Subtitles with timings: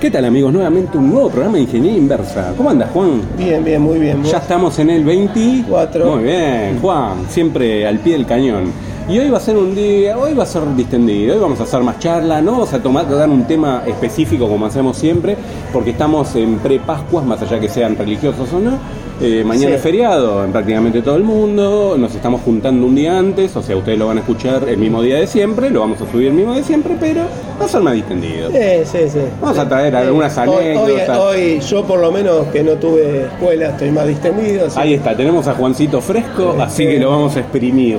[0.00, 0.52] ¿Qué tal amigos?
[0.52, 2.52] Nuevamente un nuevo programa de Ingeniería Inversa.
[2.54, 3.22] ¿Cómo andas Juan?
[3.38, 4.22] Bien, bien, muy bien.
[4.24, 6.16] Ya estamos en el 24.
[6.16, 8.72] Muy bien, Juan, siempre al pie del cañón.
[9.08, 11.62] Y hoy va a ser un día, hoy va a ser distendido, hoy vamos a
[11.62, 15.34] hacer más charla, no vamos a tomar, dar un tema específico como hacemos siempre,
[15.72, 18.72] porque estamos en pre-Pascuas, más allá que sean religiosos o no,
[19.20, 23.56] eh, mañana es feriado en prácticamente todo el mundo, nos estamos juntando un día antes,
[23.56, 26.10] o sea, ustedes lo van a escuchar el mismo día de siempre, lo vamos a
[26.10, 27.22] subir el mismo de siempre, pero
[27.58, 28.50] va a ser más distendido.
[28.50, 29.20] Sí, sí, sí.
[29.40, 31.18] Vamos a traer algunas anécdotas.
[31.18, 34.68] Hoy, yo por lo menos que no tuve escuela estoy más distendido.
[34.76, 37.98] Ahí está, tenemos a Juancito fresco, así que lo vamos a exprimir,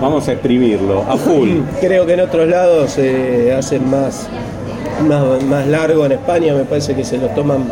[0.00, 1.60] vamos a exprimirlo a full.
[1.80, 4.28] Creo que en otros lados se hacen más,
[5.08, 7.64] más, más largo, en España me parece que se lo toman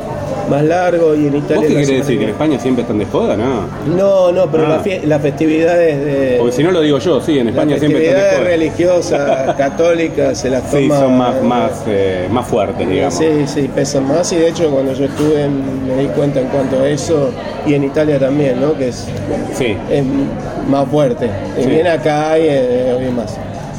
[0.48, 1.56] más largo y en Italia.
[1.56, 2.18] ¿Vos qué quiere decir?
[2.18, 3.36] ¿Que en España siempre están de joda?
[3.36, 4.82] No, no, no pero ah.
[5.04, 6.36] las festividades de.
[6.38, 8.48] Porque si no lo digo yo, sí, en España siempre están de joda.
[8.48, 10.82] religiosas, católicas, se las toman.
[10.82, 13.14] Sí, son más, más, eh, más fuertes, digamos.
[13.14, 16.82] Sí, sí, pesan más y de hecho cuando yo estuve me di cuenta en cuanto
[16.82, 17.30] a eso
[17.66, 18.76] y en Italia también, ¿no?
[18.76, 19.06] Que es,
[19.54, 19.76] sí.
[19.90, 20.04] es
[20.68, 21.28] más fuerte.
[21.60, 23.38] Y bien acá hay eh, más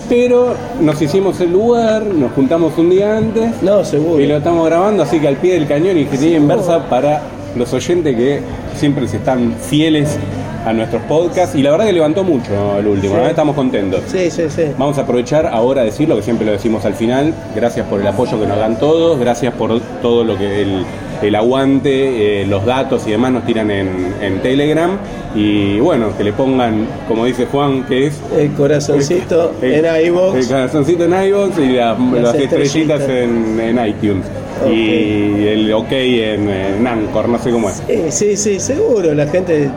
[0.10, 3.62] pero nos hicimos el lugar, nos juntamos un día antes.
[3.62, 4.22] No, seguro.
[4.22, 7.22] Y lo estamos grabando, así que al pie del cañón ingeniería inversa para
[7.56, 8.42] los oyentes que
[8.76, 10.18] siempre se están fieles
[10.66, 14.02] a nuestros podcasts y la verdad que levantó mucho el último, estamos contentos.
[14.08, 14.64] Sí, sí, sí.
[14.78, 18.02] Vamos a aprovechar ahora a decir lo que siempre lo decimos al final, gracias por
[18.02, 20.86] el apoyo que nos dan todos, gracias por todo lo que el
[21.22, 24.98] el aguante, eh, los datos y demás nos tiran en, Telegram.
[25.36, 28.22] Y bueno, que le pongan, como dice Juan, que es.
[28.36, 30.36] El corazoncito en iVoox.
[30.36, 34.26] El corazoncito en iVoox y las, estrellitas, en, iTunes.
[34.68, 37.84] Y el ok en, en, Anchor, no sé cómo es.
[37.88, 39.14] Sí, sí, sí, seguro.
[39.14, 39.70] La gente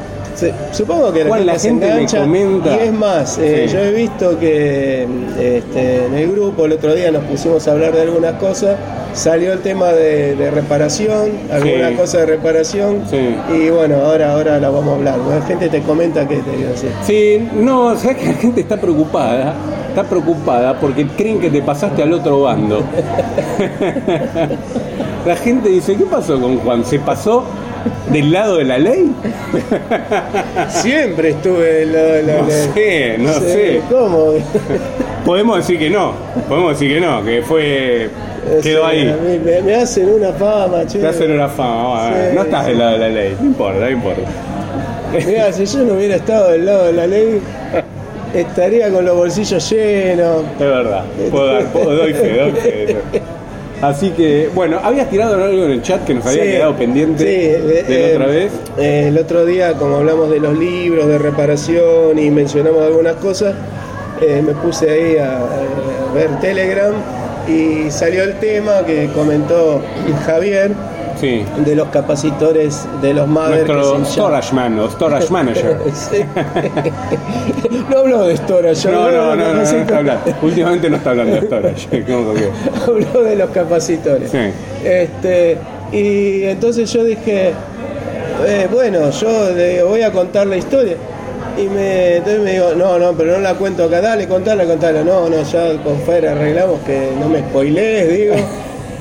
[0.73, 2.77] supongo que la, gente, la gente comenta.
[2.77, 5.06] Y es más, eh, yo he visto que
[5.39, 8.77] este, en el grupo el otro día nos pusimos a hablar de algunas cosas,
[9.12, 13.03] salió el tema de, reparación, alguna cosa de reparación,
[13.55, 15.19] y bueno, ahora, ahora la vamos a hablar.
[15.19, 16.86] La gente te comenta que te digo así.
[17.05, 19.55] Sí, no, sabes que la gente está preocupada,
[19.89, 22.83] está preocupada porque creen que te pasaste al otro bando.
[25.27, 26.85] la gente dice, ¿qué pasó con Juan?
[26.85, 27.45] ¿Se pasó
[28.11, 29.13] ¿Del lado de la ley?
[30.68, 32.42] Siempre estuve del lado de la ley.
[32.42, 33.80] No sé, no sé.
[33.89, 34.35] ¿Cómo?
[35.24, 36.14] Podemos decir que no,
[36.48, 38.11] podemos decir que no, que fue.
[38.63, 39.05] quedó ahí.
[39.64, 40.98] Me, hacen una fama, che.
[40.98, 44.23] Me hacen una fama, no estás del lado de la ley, no importa, no importa.
[45.13, 47.40] Mira, si yo no hubiera estado del lado de la ley,
[48.35, 50.45] estaría con los bolsillos llenos.
[50.55, 52.96] Es verdad, puedo dar, puedo, doy fe, doy fe.
[53.83, 57.85] Así que, bueno, habías tirado algo en el chat que nos había quedado pendiente de
[57.89, 58.52] la eh, otra vez.
[58.77, 63.55] Eh, el otro día, como hablamos de los libros, de reparación y mencionamos algunas cosas,
[64.20, 65.40] eh, me puse ahí a,
[66.14, 66.92] ver Telegram
[67.48, 69.80] y salió el tema que comentó
[70.27, 70.73] Javier.
[71.20, 73.67] De los capacitores de los madres.
[73.67, 75.77] Nuestro storage man o storage manager.
[77.91, 78.91] no hablo de storage.
[78.91, 79.63] No, no, no, no,
[80.42, 81.89] Últimamente no está hablando de storage.
[82.86, 84.33] Habló de los capacitores.
[84.85, 85.58] Este,
[85.92, 87.52] y entonces yo dije,
[88.47, 90.97] eh, bueno, yo le voy a contar la historia.
[91.58, 95.02] Y me, entonces me digo, no, no, pero no la cuento acá, dale, contala, contala.
[95.02, 98.35] No, no, ya con Fer arreglamos que no me spoilees, digo.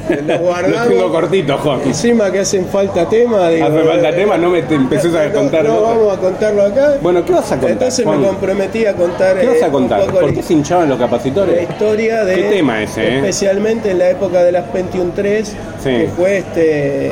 [0.27, 0.87] Lo guardamos.
[0.87, 1.81] Lo tengo cortito, Juan.
[1.85, 3.49] Encima que hacen falta tema.
[3.49, 5.63] Digo, Hace falta tema, no me empecés a contar.
[5.63, 6.95] No, vamos a contarlo acá.
[7.01, 7.71] Bueno, ¿qué vas a contar?
[7.71, 9.39] Entonces me comprometí a contar.
[9.39, 10.11] ¿Qué vas a eh, contar?
[10.11, 11.55] ¿Por qué se hinchaban los capacitores?
[11.55, 12.35] La historia de.
[12.35, 13.03] ¿Qué tema ese?
[13.03, 13.15] Eh?
[13.17, 17.11] Especialmente en la época de las Pentium 3, que fue este.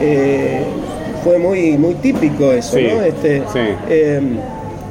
[0.00, 0.62] Eh,
[1.22, 3.02] fue muy, muy típico eso, ¿no?
[3.02, 3.60] Este, sí.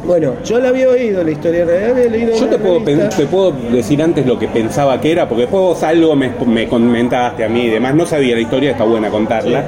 [0.03, 2.35] Bueno, yo la había oído, la historia real, había leído.
[2.35, 5.83] Yo te puedo, te puedo, decir antes lo que pensaba que era, porque después vos
[5.83, 9.63] algo me, me comentaste a mí y demás, no sabía la historia, está buena contarla.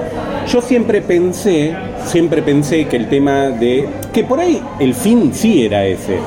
[0.48, 3.88] Yo siempre pensé, siempre pensé que el tema de.
[4.12, 6.18] que por ahí el fin sí era ese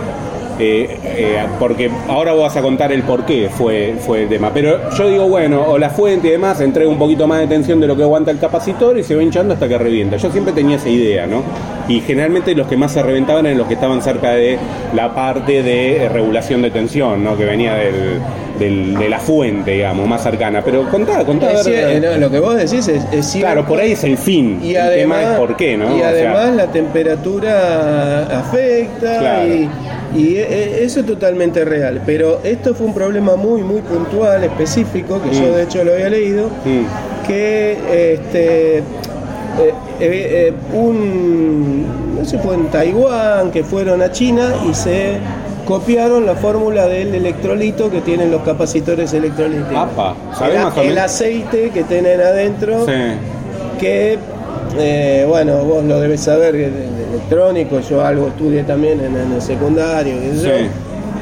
[0.58, 4.50] eh, eh, porque ahora vas a contar el por qué fue, fue el tema.
[4.54, 7.80] Pero yo digo, bueno, o la fuente y demás, entrega un poquito más de tensión
[7.80, 10.16] de lo que aguanta el capacitor y se va hinchando hasta que revienta.
[10.16, 11.42] Yo siempre tenía esa idea, ¿no?
[11.88, 14.58] Y generalmente los que más se reventaban eran los que estaban cerca de
[14.94, 17.36] la parte de regulación de tensión, ¿no?
[17.36, 20.62] Que venía del, de la fuente, digamos, más cercana.
[20.64, 21.52] Pero contá, contá.
[22.18, 24.58] lo que vos decís es, es Claro, por ahí es el fin.
[24.62, 25.96] Y el tema es por qué, ¿no?
[25.96, 29.68] Y además la temperatura afecta y
[30.14, 34.44] y e, e, eso es totalmente real, pero esto fue un problema muy, muy puntual,
[34.44, 36.50] específico, que yo de hecho lo había leído,
[37.26, 38.82] que este, eh,
[39.58, 45.18] eh, eh, un, no sé, fue en Taiwán, que fueron a China y se
[45.64, 49.76] copiaron la fórmula del electrolito que tienen los capacitores electrolíticos.
[49.76, 50.92] Apa, ¿sabés más o menos?
[50.92, 52.92] El aceite que tienen adentro, sí.
[53.80, 54.18] que,
[54.78, 56.66] eh, bueno, vos lo debes saber, de,
[57.08, 60.14] electrónico, yo algo estudié también en, el secundario,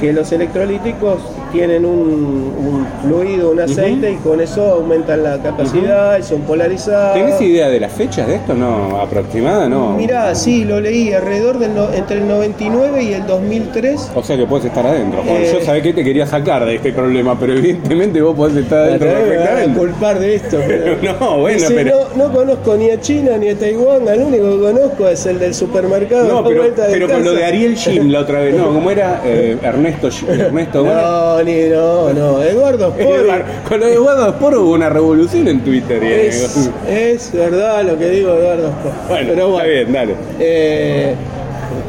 [0.01, 1.19] que los electrolíticos
[1.55, 7.15] tienen un, fluido, un aceite y con eso aumentan la capacidad y son polarizados.
[7.15, 8.55] ¿Tienes idea de las fechas de esto?
[8.55, 9.91] No, aproximada, no.
[9.91, 14.11] Mirá, sí, lo leí alrededor del entre el 99 y el 2003.
[14.17, 15.23] O sea que puedes estar adentro.
[15.25, 18.81] yo eh, sabía que te quería sacar de este problema, pero evidentemente vos podés estar
[18.81, 19.79] adentro perfectamente.
[19.79, 20.59] culpar de esto.
[21.21, 22.09] no, bueno, pero...
[22.17, 25.55] No, conozco ni a China ni a Taiwán, el único que conozco es el del
[25.55, 26.27] supermercado.
[26.27, 29.23] No, pero, pero con lo de Ariel Jim la otra vez, no, ¿cómo era?
[29.25, 32.43] Eh, Ernesto, Ernesto, no, no, no.
[32.43, 33.23] Eduardo Sporo.
[33.69, 36.03] Con lo de Eduardo Sporo hubo una revolución en Twitter.
[36.03, 38.95] Es, es verdad lo que digo Eduardo Sporo.
[39.09, 40.15] Bueno, pero bueno, está bien, dale.
[40.41, 41.15] Eh,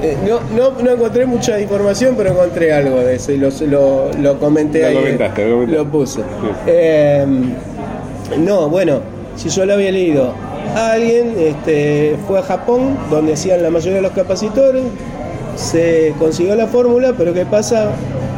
[0.04, 4.12] eh, no, no, no, encontré mucha información, pero encontré algo de eso y lo, lo,
[4.13, 4.96] lo comenté lo ahí.
[4.96, 6.22] Comentaste, lo, lo puse.
[6.68, 7.25] Eh,
[8.38, 9.00] no, bueno,
[9.36, 10.34] si yo lo había leído,
[10.75, 14.84] alguien este, fue a Japón, donde hacían la mayoría de los capacitores,
[15.56, 17.92] se consiguió la fórmula, pero ¿qué pasa?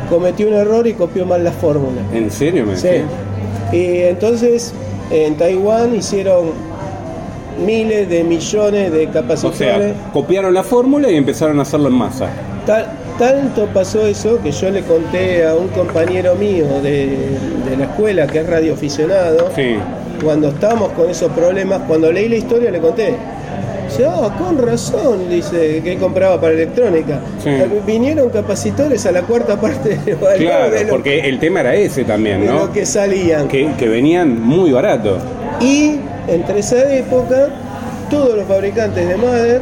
[0.09, 2.01] Cometió un error y copió mal la fórmula.
[2.13, 2.65] ¿En serio?
[2.65, 2.87] Me sí.
[3.71, 4.73] Y entonces
[5.11, 6.51] en Taiwán hicieron
[7.65, 9.95] miles de millones de capacitores.
[10.09, 12.29] O copiaron la fórmula y empezaron a hacerlo en masa.
[13.17, 17.17] tanto pasó eso que yo le conté a un compañero mío de,
[17.69, 19.49] de la escuela que es radioaficionado.
[19.55, 19.75] Sí.
[20.23, 23.15] Cuando estábamos con esos problemas, cuando leí la historia le conté
[24.07, 27.19] ah, con razón, dice, que compraba para electrónica.
[27.85, 32.65] Vinieron capacitores a la cuarta parte de Claro, porque el tema era ese también, ¿no?
[32.65, 33.47] lo que salían.
[33.47, 35.21] Que, venían muy baratos.
[35.61, 37.49] Y entre esa época,
[38.09, 39.61] todos los fabricantes de Mother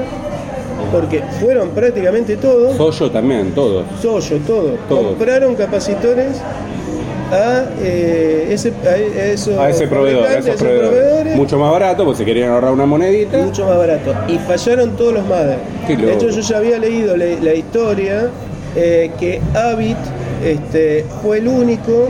[0.91, 2.75] porque fueron prácticamente todos.
[2.75, 3.85] Soyo también, todos.
[4.01, 4.79] Soyo, todos.
[4.87, 6.37] Compraron capacitores
[7.31, 12.51] a, eh, ese, a, ese proveedor, a esos proveedores, Mucho más barato, porque se querían
[12.51, 13.37] ahorrar una monedita.
[13.37, 14.13] Mucho más barato.
[14.27, 15.57] Y fallaron todos los madres.
[15.87, 18.29] De hecho, yo ya había leído la, historia
[18.75, 19.95] eh, que Avid
[20.43, 22.09] este, fue el único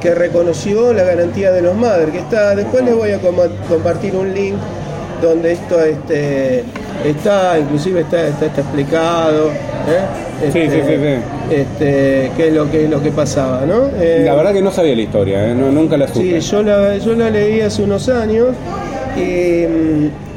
[0.00, 2.10] que reconoció la garantía de los madres.
[2.10, 3.20] Que está, después les voy a
[3.68, 4.56] compartir un link
[5.22, 6.64] donde esto este,
[7.04, 9.48] está, inclusive está, está, explicado.
[9.48, 10.31] ¿eh?
[10.42, 13.88] Este, sí, sí, sí, Este, qué es lo que, lo que pasaba, ¿no?
[14.00, 15.54] Eh, la verdad que no sabía la historia, ¿eh?
[15.54, 16.40] nunca la supe.
[16.40, 18.48] Sí, yo la, yo la leí hace unos años
[19.16, 19.64] y,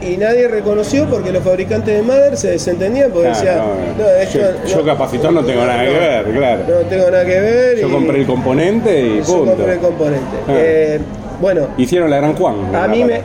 [0.05, 3.57] y, nadie reconoció porque los fabricantes de Mother se desentendían porque decían,
[3.97, 6.63] no, yo, capacitor no tengo nada que ver, claro.
[6.67, 7.79] No tengo nada que ver.
[7.79, 9.45] Yo compré el componente y punto.
[9.45, 10.37] Yo compré el componente.
[10.47, 10.53] Ah.
[10.55, 10.99] Eh,
[11.41, 11.67] bueno.
[11.77, 12.75] Hicieron la gran Juan.
[12.75, 13.21] A mí me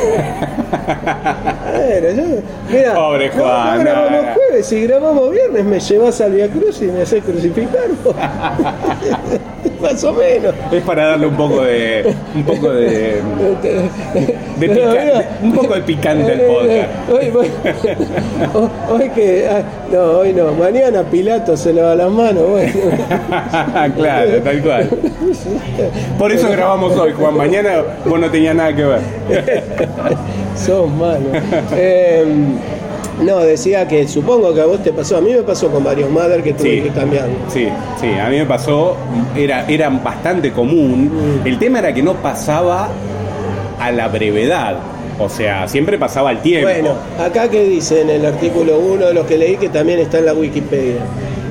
[2.70, 3.78] mira, Pobre Juan.
[3.78, 7.88] No, grabamos jueves, si grabamos viernes me llevas al Via Cruz y me haces crucificar.
[9.80, 10.54] Más o menos.
[10.70, 12.14] Es para darle un poco de.
[12.34, 13.22] un poco de.
[14.58, 17.10] de, picante, un poco de picante al podcast.
[17.10, 17.32] Hoy,
[18.90, 19.48] hoy, que.
[19.48, 20.52] Ah, no, hoy no.
[20.52, 22.48] Mañana Pilato se lava las manos.
[22.48, 22.72] Bueno.
[23.96, 24.90] claro, tal cual.
[26.18, 27.36] Por eso grabamos hoy, Juan.
[27.36, 29.00] Mañana vos no tenías nada que ver.
[30.56, 31.30] Sos malo.
[31.72, 32.58] Em,
[33.22, 36.10] no, decía que supongo que a vos te pasó, a mí me pasó con varios
[36.10, 37.28] Mother que tuve que cambiar.
[37.48, 37.68] Sí,
[38.00, 38.96] sí, a mí me pasó,
[39.36, 41.10] era, era bastante común.
[41.42, 41.46] Mm.
[41.46, 42.88] El tema era que no pasaba
[43.78, 44.76] a la brevedad.
[45.18, 46.68] O sea, siempre pasaba el tiempo.
[46.68, 50.18] Bueno, acá que dice en el artículo 1 de los que leí que también está
[50.18, 51.02] en la Wikipedia.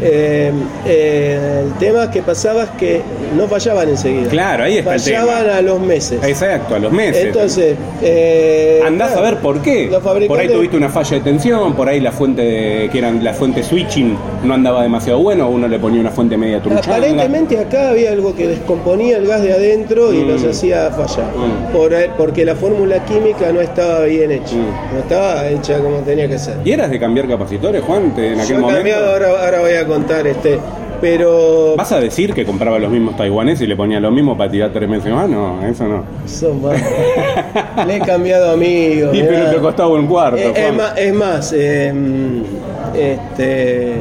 [0.02, 0.52] Eh,
[0.86, 3.02] eh, el tema que pasaba es que
[3.36, 4.30] no fallaban enseguida.
[4.30, 6.24] Claro, ahí está Fallaban a los meses.
[6.24, 7.26] Exacto, a los meses.
[7.26, 9.90] Entonces, eh, andás a ver por qué.
[10.28, 13.64] Por ahí tuviste una falla de tensión, por ahí la fuente que eran la fuente
[13.64, 16.98] switching no andaba demasiado bueno, uno le ponía una fuente media truchada.
[16.98, 20.50] Aparentemente acá había algo que descomponía el gas de adentro y los mm.
[20.50, 21.28] hacía fallar.
[21.36, 22.18] Mm.
[22.18, 24.56] porque la fórmula química no estaba bien hecha.
[24.56, 24.94] Mm.
[24.94, 26.56] No estaba hecha como tenía que ser.
[26.64, 28.76] ¿Y eras de cambiar capacitores, Juan, en aquel momento?
[28.78, 30.60] Cambiado, ahora, ahora voy a contar este.
[31.02, 31.76] Pero.
[31.78, 34.72] ¿Vas a decir que compraba los mismos taiwaneses y le ponía lo mismo para tirar
[34.72, 35.30] tres meses más?
[35.30, 36.04] No, eso no.
[36.26, 36.82] Son más.
[37.88, 39.12] le he cambiado amigos.
[39.20, 40.38] Sí, pero te costaba un cuarto.
[40.38, 42.44] Eh, es, más, es más em,
[42.96, 43.96] este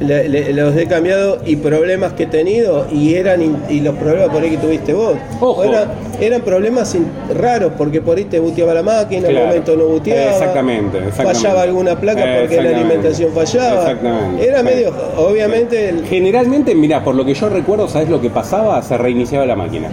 [0.00, 4.50] los he cambiado y problemas que he tenido y eran y los problemas por ahí
[4.50, 5.16] que tuviste vos.
[6.20, 6.96] eran problemas
[7.34, 10.32] raros porque por ahí te buteaba la máquina, en el momento no buteaba.
[10.32, 13.94] Exactamente, Fallaba alguna placa porque la alimentación fallaba.
[14.40, 15.94] Era medio, obviamente.
[16.08, 18.80] Generalmente, mira, por lo que yo recuerdo, ¿sabes lo que pasaba?
[18.82, 19.88] Se reiniciaba la máquina.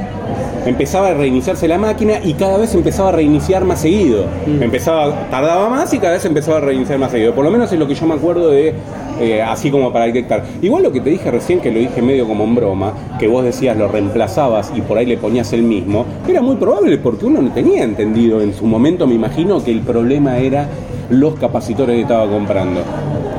[0.65, 4.25] Empezaba a reiniciarse la máquina y cada vez empezaba a reiniciar más seguido.
[4.45, 4.63] Mm.
[4.63, 7.33] Empezaba, tardaba más y cada vez empezaba a reiniciar más seguido.
[7.33, 8.73] Por lo menos es lo que yo me acuerdo de
[9.19, 10.43] eh, así como para detectar.
[10.61, 13.43] Igual lo que te dije recién, que lo dije medio como en broma, que vos
[13.43, 17.41] decías lo reemplazabas y por ahí le ponías el mismo, era muy probable porque uno
[17.41, 20.67] no tenía entendido en su momento, me imagino, que el problema era
[21.09, 22.81] los capacitores que estaba comprando.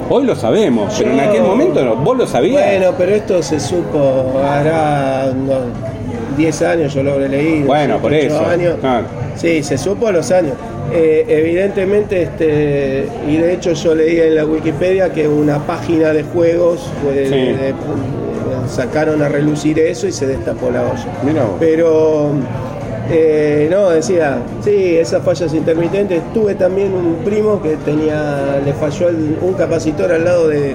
[0.08, 1.96] Hoy lo sabemos, pero en aquel momento no.
[1.96, 2.62] vos lo sabías.
[2.62, 5.95] Bueno, pero esto se supo, hará no,
[6.36, 7.66] 10 años, yo lo habré leído.
[7.66, 8.74] Bueno, por 8 eso, años.
[9.36, 10.54] Sí, se supo a los años.
[10.92, 16.22] Eh, evidentemente, este, y de hecho yo leí en la Wikipedia que una página de
[16.22, 17.14] juegos Sí.
[17.14, 17.74] de- de-
[18.68, 21.06] sacaron a relucir eso y se destapó la olla.
[21.60, 22.30] Pero
[23.10, 26.20] eh, no, decía, sí, esas fallas intermitentes.
[26.34, 30.74] Tuve también un primo que tenía, le falló el- un capacitor al lado de,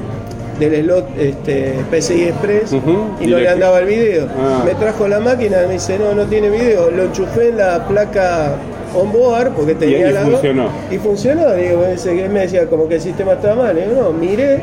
[0.70, 4.28] del slot este, PCI Express y no le andaba el video.
[4.38, 4.64] Ah.
[4.66, 6.92] Me trajo la máquina, me dice, no, no tiene video.
[6.92, 8.56] Lo enchufé en la placa
[8.94, 10.70] onboard porque tenía y la dos, funcionó.
[10.90, 11.54] Y funcionó.
[11.54, 11.84] Digo,
[12.32, 13.76] me decía como que el sistema estaba mal.
[13.76, 14.62] Digo, no, miré.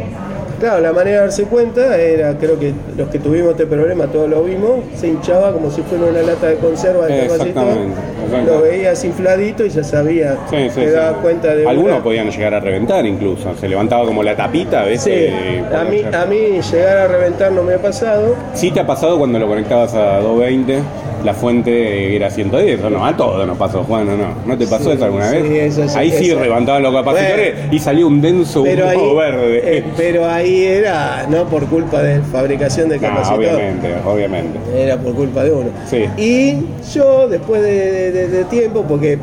[0.61, 4.29] Claro, la manera de darse cuenta era, creo que los que tuvimos este problema, todos
[4.29, 7.27] lo vimos, se hinchaba como si fuera una lata de conserva de.
[7.27, 8.51] Exactamente, exactamente.
[8.53, 10.91] Lo veías infladito y ya sabía, Sí, sí, te sí.
[10.91, 13.55] dabas cuenta de Algunos una- podían llegar a reventar incluso.
[13.57, 14.85] Se levantaba como la tapita.
[14.97, 18.35] Sí, Eh, a mí, a mí llegar a reventar no me ha pasado.
[18.55, 20.81] Sí te ha pasado cuando lo conectabas a 220,
[21.25, 24.27] la fuente era 110, o no, a todo nos pasó, Juan, ¿o no?
[24.47, 25.77] ¿No te pasó Sí, eso alguna sí, vez?
[25.79, 29.61] eso sí, ahí sí levantaban los capacitores y salía un denso humo verde.
[29.79, 33.39] eh, pero ahí era no por culpa de fabricación del No, capacitor.
[33.41, 34.59] obviamente, obviamente.
[34.77, 35.71] Era por culpa de uno.
[35.91, 36.05] Sí.
[36.17, 39.19] Y yo, después de, de- de tiempo, porque eh,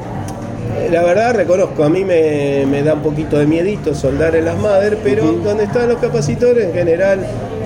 [0.91, 4.57] la verdad reconozco, a mí me, me da un poquito de miedito soldar en las
[4.57, 5.39] madres, pero Ujú.
[5.43, 7.19] donde están los capacitores, en general,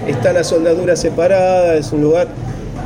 [0.08, 2.28] está la soldadura separada, es un lugar.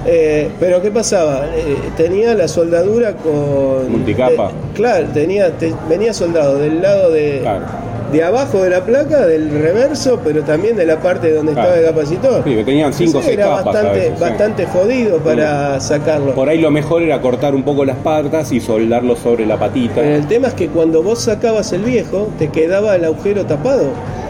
[0.06, 1.46] Eh, pero ¿qué pasaba?
[1.56, 3.92] Eh, tenía la soldadura con.
[3.92, 4.50] Multicapa.
[4.50, 7.66] eh, claro, tenía, te- venía soldado del lado de, Claro.
[8.12, 11.70] de abajo de la placa, del reverso, pero también de la parte donde Claro.
[11.74, 12.44] estaba el capacitor.
[12.44, 14.22] Sí, que tenían cinco o era capas bastante, veces, sí.
[14.22, 16.34] bastante jodido para sacarlo.
[16.36, 19.96] Por ahí lo mejor era cortar un poco las patas y soldarlo sobre la patita.
[19.96, 23.86] Pero el tema es que cuando vos sacabas el viejo, te quedaba el agujero tapado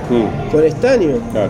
[0.10, 1.15] Mm, con estaño.
[1.32, 1.50] claro.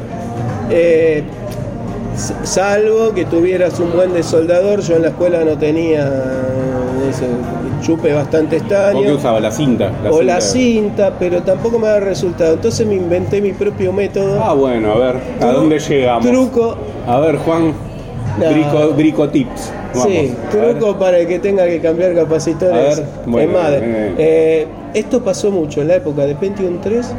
[2.14, 6.08] Eh, salvo que tuvieras un buen desoldador, yo en la escuela no tenía
[7.10, 7.26] ese
[7.82, 9.16] chupe bastante ¿Vos qué estaño.
[9.16, 9.42] usabas?
[9.42, 9.92] La cinta.
[10.10, 12.54] o la cinta, pero tampoco me da resultado.
[12.54, 14.42] Entonces me inventé mi propio método.
[14.44, 16.26] Ah, bueno, a ver, ¿a dónde llegamos?
[16.26, 16.78] Truco,
[17.08, 17.74] A ver, Juan,
[18.40, 18.50] No.
[18.50, 19.72] Brico, Brico Tips.
[19.94, 23.80] Vamos, sí, truco para el que tenga que cambiar capacitores A ver, bueno, en madre.
[23.84, 24.14] eh.
[24.18, 27.14] Eh, esto pasó mucho en la época de Pentium 3,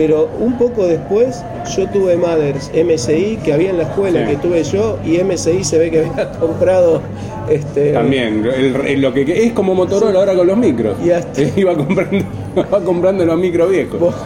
[0.00, 1.44] pero un poco después
[1.76, 4.30] yo tuve Mothers MSI que había en la escuela Sí.
[4.30, 7.02] que tuve yo y MSI se ve que había comprado
[7.50, 10.96] este También, el- el- lo que es como Motorola ahora con los micros.
[11.04, 12.24] Y hasta- Iba comprando,
[12.72, 14.00] va comprando los micros viejos.
[14.00, 14.16] Bueno,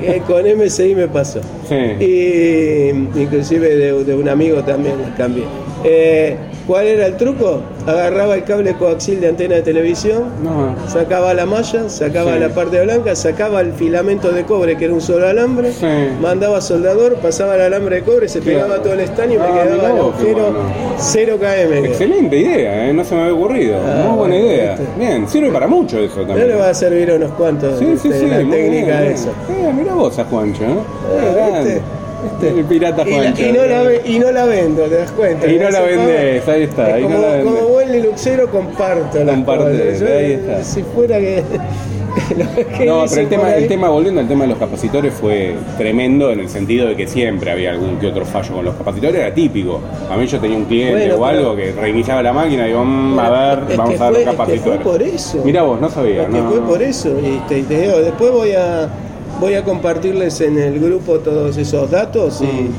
[0.00, 1.40] eh, con MSI me pasó.
[1.68, 1.74] Sí.
[2.04, 2.88] Y
[3.20, 5.42] inclusive de, de un amigo también cambié.
[5.82, 7.60] Eh, ¿Cuál era el truco?
[7.86, 10.74] Agarraba el cable coaxial de antena de televisión, No.
[10.88, 12.40] sacaba la malla, sacaba Sí.
[12.40, 15.86] la parte blanca, sacaba el filamento de cobre que era un solo alambre, Sí.
[16.20, 18.58] mandaba soldador, pasaba el alambre de cobre, se Claro.
[18.64, 20.58] pegaba todo el estaño y Ah, me quedaba mirá el agujero bueno.
[20.98, 21.86] 0 km.
[21.86, 22.92] Excelente idea, ¿eh?
[22.92, 23.76] no se me había ocurrido.
[23.76, 24.76] Ah, muy buena bueno, idea.
[24.98, 26.48] Bien, sirve para mucho eso también.
[26.48, 29.12] le va a servir a unos cuantos Sí, sí, este, sí, la técnica bien, de
[29.12, 29.28] eso.
[29.50, 30.80] Eh, mira vos a Juancho, ¿no?
[31.16, 31.80] Eh, Grande.
[32.30, 32.46] ¿Viste?
[32.46, 32.60] ¿Viste?
[32.60, 33.42] El pirata Y, la- Juancho.
[33.46, 35.46] y no la, y no la vendo, te das cuenta.
[35.46, 35.90] Y no la favor.
[35.90, 39.96] ahí está, Es ahí no como, la como buen linuxero comparto las Comparte.
[40.00, 40.62] Yo, ahí está.
[40.64, 41.42] Si fuera que...
[42.86, 46.40] No, pero el tema, el tema, volviendo al tema de los capacitores, fue tremendo en
[46.40, 49.80] el sentido de que siempre había algún que otro fallo con los capacitores, era típico.
[50.10, 52.84] A mí yo tenía un cliente Bueno, o algo que reiniciaba la máquina y digo,
[52.86, 54.62] mm, a ver, vamos a ver los es que capacitores.
[54.82, 55.42] fue por eso.
[55.44, 56.22] Mira vos, no sabía.
[56.22, 57.10] Es que no, fue por eso.
[57.20, 58.88] Y te, te digo, después voy a
[59.40, 62.72] voy a compartirles en el grupo todos esos datos y, Mm.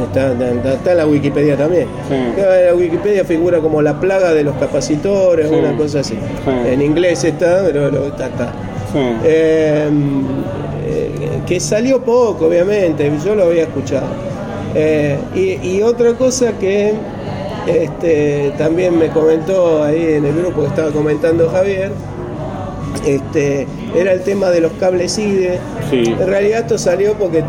[0.00, 1.86] y está, está- está en la Wikipedia también.
[2.08, 2.14] Sí.
[2.40, 5.54] La Wikipedia figura como la plaga de los capacitores, Sí.
[5.54, 6.14] una cosa así.
[6.14, 6.68] Sí.
[6.72, 8.52] En inglés está, pero está, está.
[9.24, 9.88] Eh,
[10.86, 11.10] eh,
[11.46, 14.06] que salió poco, obviamente, yo lo había escuchado.
[14.74, 16.94] Eh, y, y otra cosa que
[17.66, 21.90] este, también me comentó ahí en el grupo que estaba comentando Javier,
[23.06, 25.58] este, era el tema de los cables IDE.
[25.90, 26.04] Sí.
[26.06, 27.42] En realidad esto salió porque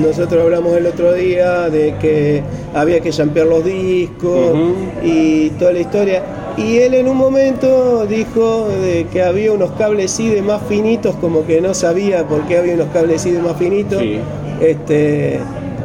[0.00, 2.42] nosotros hablamos el otro día de que
[2.74, 4.56] había que jampear los discos
[5.02, 6.22] y toda la historia.
[6.56, 11.46] Y él en un momento dijo de que había unos cables IDE más finitos, como
[11.46, 14.00] que no sabía por qué había unos cables IDE más finitos.
[14.00, 14.18] Sí.
[14.60, 15.40] Este,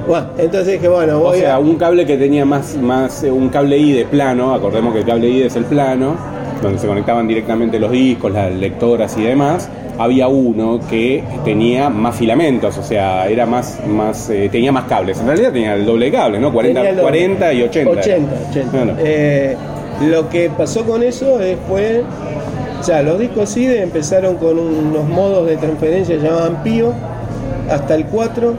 [0.07, 3.49] Bueno, entonces dije, bueno, voy O sea, un cable que tenía más, más eh, un
[3.49, 6.15] cable I de plano, acordemos que el cable I es el plano,
[6.61, 9.69] donde se conectaban directamente los discos, las lectoras y demás.
[9.97, 15.19] Había uno que tenía más filamentos, o sea, era más, más eh, tenía más cables.
[15.21, 16.51] En realidad tenía el doble cable, ¿no?
[16.51, 17.09] 40, Tenía el doble.
[17.09, 17.91] 40 y 80.
[17.91, 18.71] 80, 80.
[18.71, 18.93] Claro.
[18.99, 19.55] Eh,
[20.09, 22.03] lo que pasó con eso es, fue,
[22.81, 26.93] o sea, los discos CIDE empezaron con unos modos de transferencia que llamaban PIO
[27.71, 28.53] hasta el 4,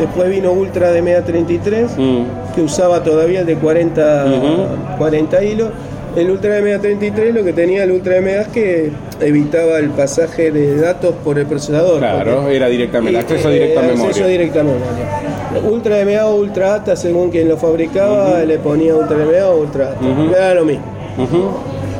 [0.00, 2.54] después vino Ultra de Mega 33, Mm.
[2.56, 4.98] que usaba todavía el de 40, Ujú.
[4.98, 5.68] 40 hilos.
[6.16, 8.90] El Ultra de Mega 33 lo que tenía el Ultra Mega es que
[9.20, 12.00] evitaba el pasaje de datos por el procesador.
[12.00, 14.26] Claro, era directamente, acceso eh, a acceso memoria.
[14.26, 15.70] directo a memoria.
[15.70, 19.92] Ultra MA o Ultra ATA, según quien lo fabricaba, le ponía Ultra MA o Ultra
[19.92, 20.04] ATA.
[20.04, 20.34] Ujú.
[20.34, 20.84] Era lo mismo.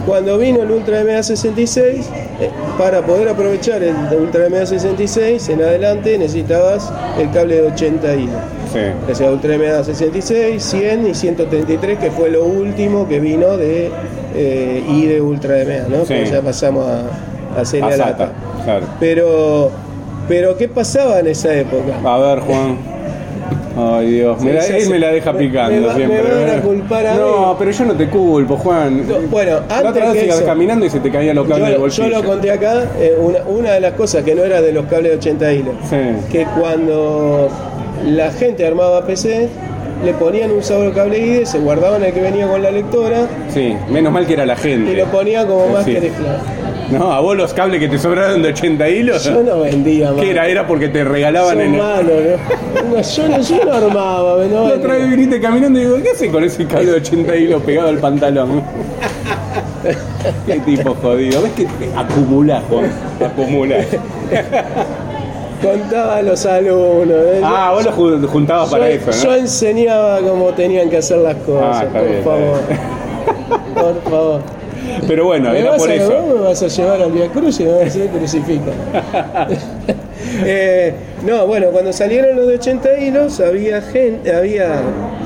[0.07, 2.07] Cuando vino el Ultra MA 66,
[2.41, 8.15] eh, para poder aprovechar el Ultra MA 66, en adelante necesitabas el cable de 80
[8.17, 8.37] hilos.
[8.73, 8.79] Sí.
[9.11, 13.91] O sea, Ultra MA 66, 100 y 133, que fue lo último que vino de
[14.35, 16.05] eh, I de Ultra MA, ¿no?
[16.05, 16.15] Sí.
[16.15, 18.05] Que ya pasamos a, a serie A ATA.
[18.07, 18.33] SATA,
[18.65, 18.87] claro.
[18.99, 19.71] Pero,
[20.29, 21.93] pero, ¿qué pasaba en esa época?
[22.05, 22.93] A ver, Juan.
[23.75, 24.39] Ay, Dios.
[24.43, 26.23] Me la- él me la deja picando me va- siempre.
[26.23, 27.55] me van a culpar a no, mí.
[27.59, 29.09] pero yo no te culpo, Juan.
[29.09, 31.65] No, bueno, La antes otra vez que eso- caminando y se te caían los cables
[31.69, 32.09] del Yo, yo bolsillo.
[32.09, 35.13] lo conté acá, eh, una, una de las cosas que no era de los cables
[35.13, 35.97] de 80 hilos, Sí.
[36.31, 37.49] que cuando
[38.05, 39.49] la gente armaba PC,
[40.05, 43.75] le ponían un solo cable IDE, se guardaban el que venía con la lectora Sí,
[43.91, 44.95] menos mal que era la y gente.
[44.97, 45.93] lo ponían como más Sí.
[45.95, 46.11] que.
[46.91, 49.25] No, a vos los cables que te sobraron de 80 hilos.
[49.25, 50.21] Yo no vendía más.
[50.21, 50.47] ¿Qué era?
[50.47, 51.79] Era porque te regalaban Son en.
[51.79, 52.13] malos,
[52.83, 52.97] ¿no?
[52.97, 56.11] No, yo, no, yo no armaba, no La otra vez viniste caminando y digo, ¿qué
[56.11, 58.63] haces con ese cable de 80 hilos pegado al pantalón?
[60.47, 61.43] Qué tipo jodido.
[61.43, 61.67] ¿Ves que
[61.97, 62.91] acumulás, Juan?
[63.25, 63.87] Acumulás.
[65.63, 67.17] Contaba a los alumnos.
[67.17, 67.41] ¿eh?
[67.45, 71.37] Ah, vos lo ju- juntabas para yo, eso, yo enseñaba cómo tenían que hacer las
[71.37, 72.59] cosas, Ah, está por bien, favor.
[73.75, 74.41] Por favor.
[75.07, 76.11] Pero bueno, ¿Me era por a, eso.
[76.13, 78.65] vos me vas a llevar al Via Cruz y me vas a hacer crucifijo.
[80.45, 80.95] Eh,
[81.27, 84.69] no, bueno, cuando salieron los de 80 hilos, había gente, había.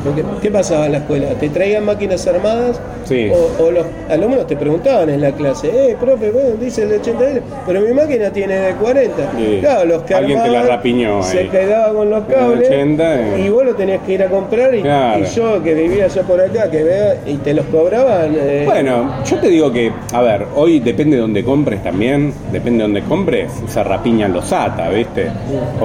[0.04, 1.28] porque, ¿Qué pasaba en la escuela?
[1.40, 2.80] ¿Te traían máquinas armadas?
[3.04, 3.30] Sí.
[3.30, 6.96] O, o los alumnos te preguntaban en la clase, eh, profe, bueno, dice el de
[6.98, 9.16] 80 hilos, pero mi máquina tiene de 40.
[9.38, 9.58] Sí.
[9.60, 11.48] Claro, los que Alguien te la rapiñó se ahí.
[11.48, 13.44] quedaba con los cables 80, eh.
[13.46, 15.20] y vos lo tenías que ir a comprar y, Claro.
[15.24, 18.34] y yo que vivía allá por acá, que vea, y te los cobraban.
[18.36, 22.78] eh, Bueno, yo te digo que, a ver, hoy depende de donde compres también, depende
[22.78, 25.28] de donde compres, se rapiñan los SATA, ¿viste?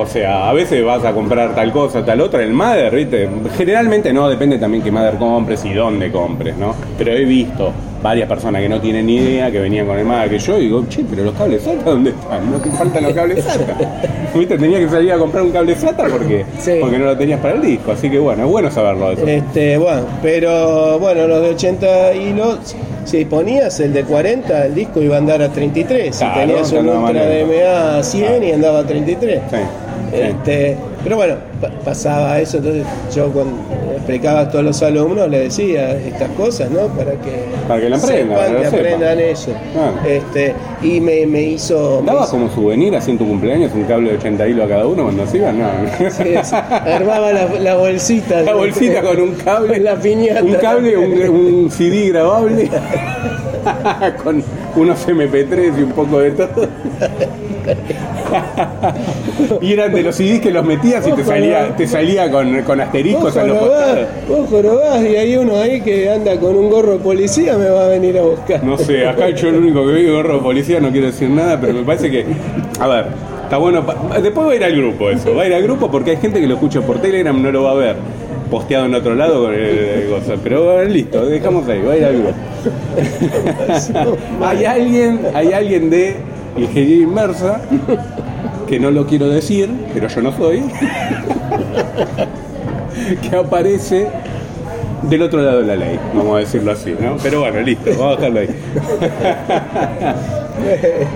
[0.02, 3.30] O sea, a veces vas a comprar tal cosa, tal otra, el Mother, ¿viste?
[3.58, 6.74] Generalmente no, depende también qué Mother compres y dónde compres, ¿no?
[6.98, 10.28] Pero he visto varias personas que no tienen ni idea, que venían con el Mother
[10.32, 12.52] que yo, y digo, che, pero los cables SATA, ¿dónde están?
[12.52, 13.78] No te faltan los cables SATA.
[14.34, 14.58] ¿Viste?
[14.58, 16.72] Tenía que salir a comprar un cable SATA porque, Sí.
[16.82, 19.26] porque no lo tenías para el disco, así que bueno, es bueno saberlo eso.
[19.28, 25.00] Este, bueno, pero bueno, los de 80 hilos, si ponías el de 40, el disco
[25.02, 26.16] iba a andar a 33.
[26.16, 27.24] Si Claro, tenías un Ultra.
[27.26, 29.42] DMA a 100 y andaba a 33.
[29.50, 29.62] Sí, sí.
[30.13, 33.54] Este, pero bueno, pa- pasaba eso, entonces yo cuando
[33.95, 36.88] explicaba a todos los alumnos les decía estas cosas, ¿no?
[36.88, 39.52] Para que, Para que lo aprendan, sepan, para que lo aprendan eso.
[39.74, 39.93] Claro.
[40.08, 42.02] Este, y me, me hizo...
[42.06, 45.04] ¿Dabas como souvenir así en tu cumpleaños un cable de 80 hilos a cada uno
[45.04, 45.60] cuando se iban?
[45.60, 45.67] No.
[46.10, 48.41] Sí, sí, armaba la, la bolsita.
[48.41, 49.80] La bolsita con un cable.
[49.82, 50.43] La piñata.
[50.43, 52.69] Un cable, un, un CD grabable.
[54.24, 54.43] con
[54.79, 56.49] unos MP3 y un poco de todo.
[59.62, 62.81] y eran de los CDs que los metías y te salía, te salía con, con
[62.81, 64.07] asteriscos a los costados.
[64.27, 67.86] vos jorobás y hay uno ahí que anda con un gorro de policía me va
[67.86, 68.63] a venir a buscar.
[68.63, 71.60] No sé, acá yo el único que veo gorro de policía, no quiero decir nada,
[71.60, 72.25] pero me parece que.
[72.79, 73.05] A ver,
[73.43, 73.86] está bueno.
[74.21, 76.39] Después va a ir al grupo eso, va a ir al grupo porque hay gente
[76.39, 77.95] que lo escucha por Telegram, no lo va a ver
[78.52, 80.36] posteado en otro lado con el, gozo.
[80.44, 82.36] Pero bueno, listo, dejamos ahí, va a ir al grupo.
[84.46, 86.18] hay alguien, hay alguien de
[86.58, 87.62] ingeniería inmersa,
[88.68, 90.62] que no lo quiero decir, pero yo no soy,
[93.30, 94.08] que aparece
[95.04, 97.16] del otro lado de la ley, vamos a decirlo así, ¿no?
[97.24, 98.50] Pero bueno, listo, vamos a dejarlo ahí.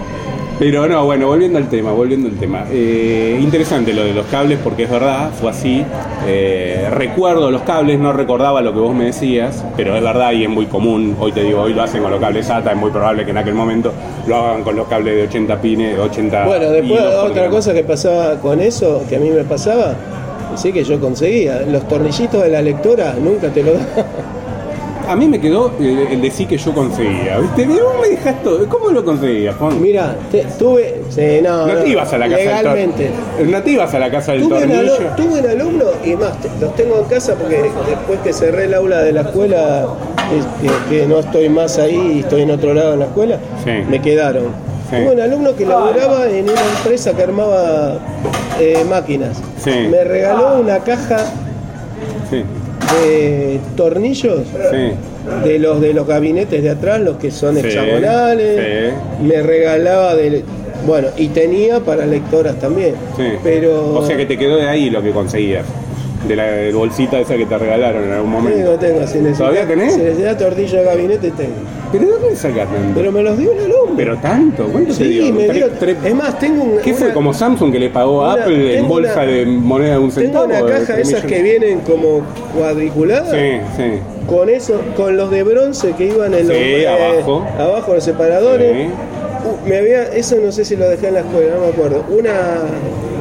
[0.58, 2.64] Pero no, bueno, volviendo al tema, volviendo al tema.
[2.72, 5.84] Eh, interesante lo de los cables porque es verdad, fue así.
[6.26, 10.44] Eh, recuerdo los cables, no recordaba lo que vos me decías, pero es verdad y
[10.44, 11.18] es muy común.
[11.20, 13.38] Hoy te digo, hoy lo hacen con los cables SATA, es muy probable que en
[13.38, 13.92] aquel momento
[14.28, 18.36] lo hagan con los cables de 80 pines, 80 Bueno, después otra cosa que pasaba
[18.40, 19.94] con eso, que a mí me pasaba,
[20.56, 24.45] sí que yo conseguía, los tornillitos de la lectora nunca te lo daban.
[25.08, 27.66] A mí me quedó el, el decir que yo conseguía, ¿viste?
[27.66, 28.68] Vos me dejas todo.
[28.68, 29.82] ¿Cómo lo conseguías, Juan?
[29.82, 31.02] Mira, te- tuve.
[31.10, 33.04] Sí, no, No te ibas a la casa legalmente.
[33.04, 33.58] del tornillo.
[33.58, 34.96] No te ibas a la casa del Tuve un, tornillo.
[34.98, 38.66] alu- tuve un alumno y más, te- los tengo en casa porque después que cerré
[38.66, 39.88] el aula de la escuela,
[40.62, 43.38] que, que- que no estoy más ahí y estoy en otro lado en la escuela,
[43.64, 43.72] Sí.
[43.90, 44.46] me quedaron.
[44.90, 44.98] Sí.
[44.98, 47.98] Tuve un alumno que laboraba en una empresa que armaba
[48.60, 49.38] eh, máquinas.
[49.64, 49.88] Sí.
[49.90, 51.18] Me regaló una caja
[52.30, 52.44] Sí,
[52.94, 55.48] de tornillos sí.
[55.48, 58.94] de los de los gabinetes de atrás, los que son Sí, hexagonales.
[59.22, 60.44] Me regalaba de
[60.86, 62.94] bueno, y tenía para lectoras también.
[63.44, 65.66] Pero O sea que te quedó de ahí lo que conseguías.
[66.28, 68.72] De la bolsita esa que te regalaron en algún momento.
[68.78, 69.94] tengo, tengo, si ¿Todavía tenés?
[69.94, 71.54] Si necesitas tornillo de gabinete tengo.
[71.92, 72.92] ¿Pero de dónde sacas tanto?
[72.96, 73.94] Pero me los dio un alumno.
[73.96, 74.66] ¿Pero tanto?
[74.72, 75.32] ¿Cuánto te sí, dio?
[75.34, 75.70] me dio.
[75.80, 76.78] tres- Es más, tengo un.
[76.80, 77.06] ¿Qué fue?
[77.08, 79.92] una- ¿Como Samsung que le pagó a una- Apple en tengo bolsa una- de moneda
[79.94, 80.46] de un Tengo centavo?
[80.46, 82.22] una de caja tres esas que vienen como
[82.58, 83.30] cuadriculadas.
[83.32, 84.00] Sí, sí.
[84.28, 87.46] Con eso, con los de bronce que iban en los Sí, abajo.
[87.60, 88.72] abajo los separadores.
[88.74, 88.88] Sí.
[89.48, 92.04] Uh, me había, eso no sé si lo dejé en la escuela, no me acuerdo.
[92.10, 92.32] Una,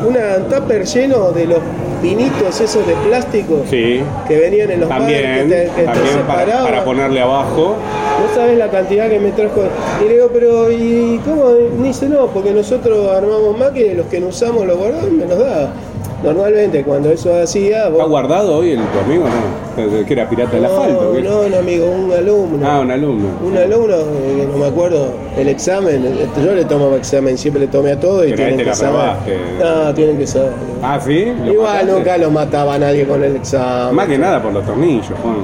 [0.09, 1.59] una un tupper lleno de los
[2.05, 4.03] pinitos esos de plástico Sí.
[4.29, 7.77] que venían en los También, que te, que también para, ponerle abajo.
[8.21, 9.63] No sabes la cantidad que me trajo.
[10.05, 11.51] Y le digo, pero ¿y cómo?
[11.83, 15.25] Dice, no, porque nosotros armamos máquinas y los que no usamos los guardamos y me
[15.25, 15.73] los da.
[16.25, 19.25] Normalmente cuando eso hacía, vos- ¿Está guardado hoy el tu amigo?
[19.25, 20.05] No.
[20.07, 21.13] Que era pirata del no, asfalto.
[21.13, 21.23] ¿qué?
[21.23, 22.67] no, no, amigo, un alumno.
[22.69, 23.27] Ah, un alumno.
[23.45, 27.67] Un alumno, eh, no me acuerdo, el examen, este, yo le tomaba examen, siempre le
[27.69, 28.93] tomé a todo y Pero tienen que saber.
[28.95, 29.37] probaste.
[29.59, 30.53] No, tienen que saber.
[30.83, 31.25] Ah, ¿sí?
[31.45, 31.93] ¿Lo Igual mataste?
[31.93, 33.95] nunca lo mataba a nadie con el examen.
[33.97, 35.37] Más que nada por los tornillos, Juan.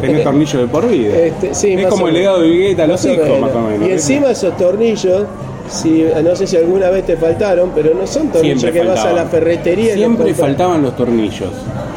[0.00, 1.16] Tenés tornillos de por vida.
[1.16, 3.88] Este, sí, es como el legado de Vigueta a los hijos, más o menos.
[3.88, 5.24] Y encima esos tornillos,
[5.68, 9.04] si, no sé si alguna vez te faltaron, pero no son tornillos Siempre que vas
[9.04, 10.48] a la ferretería y los Siempre compras.
[10.48, 11.50] faltaban los tornillos.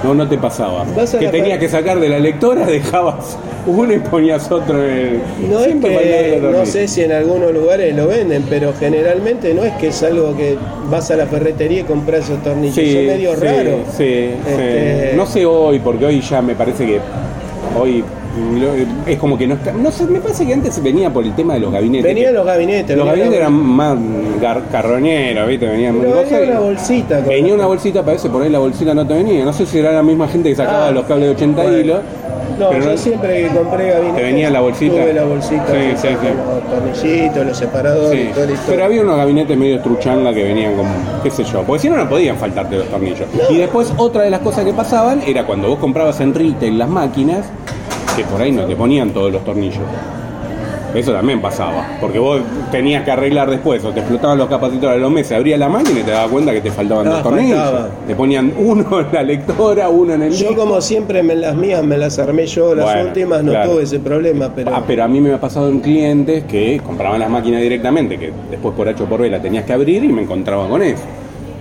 [0.03, 0.85] No, no te pasaba.
[0.95, 4.49] Vas a Que la tenías fer- que sacar de la lectora, dejabas uno y ponías
[4.51, 5.21] otro en el.
[5.49, 6.69] No es Siempre faltaban que, los no tornillos.
[6.69, 10.57] sé si en algunos lugares lo venden, pero generalmente no es que es algo que
[10.89, 12.75] vas a la ferretería y compras esos tornillos.
[12.75, 13.79] Son medio sí, raros.
[13.97, 14.03] Sí,
[14.49, 15.17] Este- sí.
[15.17, 16.99] No sé hoy, porque hoy ya me parece que
[17.79, 18.03] hoy
[19.05, 19.71] es como que no está.
[19.71, 22.03] No sé, me parece que antes venía por el tema de los gabinetes.
[22.13, 22.97] Venían los gabinetes.
[22.97, 23.97] Los gabinetes eran más
[24.71, 25.67] carroñeros, ¿viste?
[25.67, 27.19] Venían Pero venía cosas una bolsita.
[27.21, 29.43] Venía una bolsita, parece por ahí la bolsita no te venía.
[29.45, 31.77] No sé si era la misma gente que sacaba Ah, los cables de 80 bueno.
[31.77, 31.99] hilos.
[32.57, 34.17] No, pero yo no- siempre que compré gabinete.
[34.17, 34.93] ¿Te venía la bolsita?
[34.95, 35.65] Tuve la bolsita.
[35.67, 36.27] Sí, sí, sí.
[36.27, 38.55] Los tornillitos, los separadores Sí, historia.
[38.67, 40.89] pero había unos gabinetes medio estruchanga que venían como,
[41.23, 43.21] qué sé yo, porque si no, no podían faltarte los tornillos.
[43.49, 46.89] Y después, otra de las cosas que pasaban era cuando vos comprabas en retail las
[46.89, 47.45] máquinas,
[48.23, 49.79] que por ahí no te ponían todos los tornillos.
[50.93, 54.99] Eso también pasaba, porque vos tenías que arreglar después, o te explotaban los capacitores a
[54.99, 57.59] los meses, abrías la máquina y te dabas cuenta que te faltaban Ah, dos tornillos.
[57.59, 57.89] faltaba.
[58.07, 60.55] Te ponían uno en la lectora, uno en el Yo disco.
[60.63, 63.69] como siempre me las mías me las armé yo, las Bueno, últimas no claro.
[63.71, 67.19] tuve ese problema, pero Ah, pero a mí me ha pasado en clientes que compraban
[67.19, 70.07] las máquinas directamente, que después por H o por B la tenías que abrir y
[70.07, 71.03] me encontraba con eso.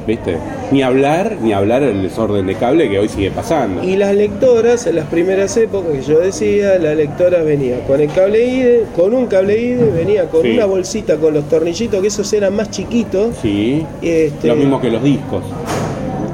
[0.09, 0.39] ¿Viste?
[0.73, 3.85] Ni hablar, ni hablar el desorden de cable que hoy sigue pasando.
[3.85, 8.11] y las lectoras en las primeras épocas que yo decía, la lectora venía con el
[8.11, 10.53] cable IDE, con un cable IDE, venía con Sí.
[10.53, 13.85] una bolsita con los tornillitos que esos eran más chiquitos Sí.
[14.01, 15.43] este, Lo mismo que los discos.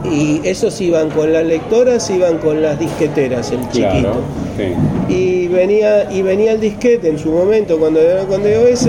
[0.04, 3.88] y esos iban con las lectoras, iban con las disqueteras, el chiquito.
[3.90, 4.14] Claro.
[4.56, 5.12] Sí.
[5.12, 8.88] y venía y venía el disquete en su momento cuando era con DOS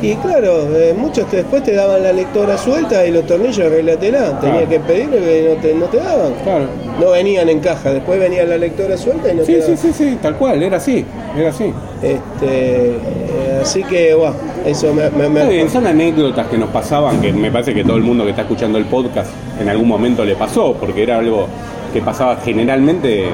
[0.00, 4.38] y claro eh, muchos te- después te daban la lectora suelta y los tornillos arreglatela
[4.40, 4.68] tenías Claro.
[4.68, 6.64] que pedirle que no te, no te daban Claro.
[7.00, 9.76] no venían en caja después venía la lectora suelta y no Sí, te sí, daban
[9.78, 11.04] sí, sí, tal cual, era así,
[11.36, 11.72] era así.
[12.02, 12.98] este eh,
[13.62, 14.34] así que bueno
[14.66, 17.82] eso me, me- me- Está bien, son anécdotas que nos pasaban, que me parece que
[17.84, 19.30] todo el mundo que está escuchando el podcast
[19.60, 21.46] en algún momento le pasó, porque era algo
[21.92, 23.24] que pasaba generalmente,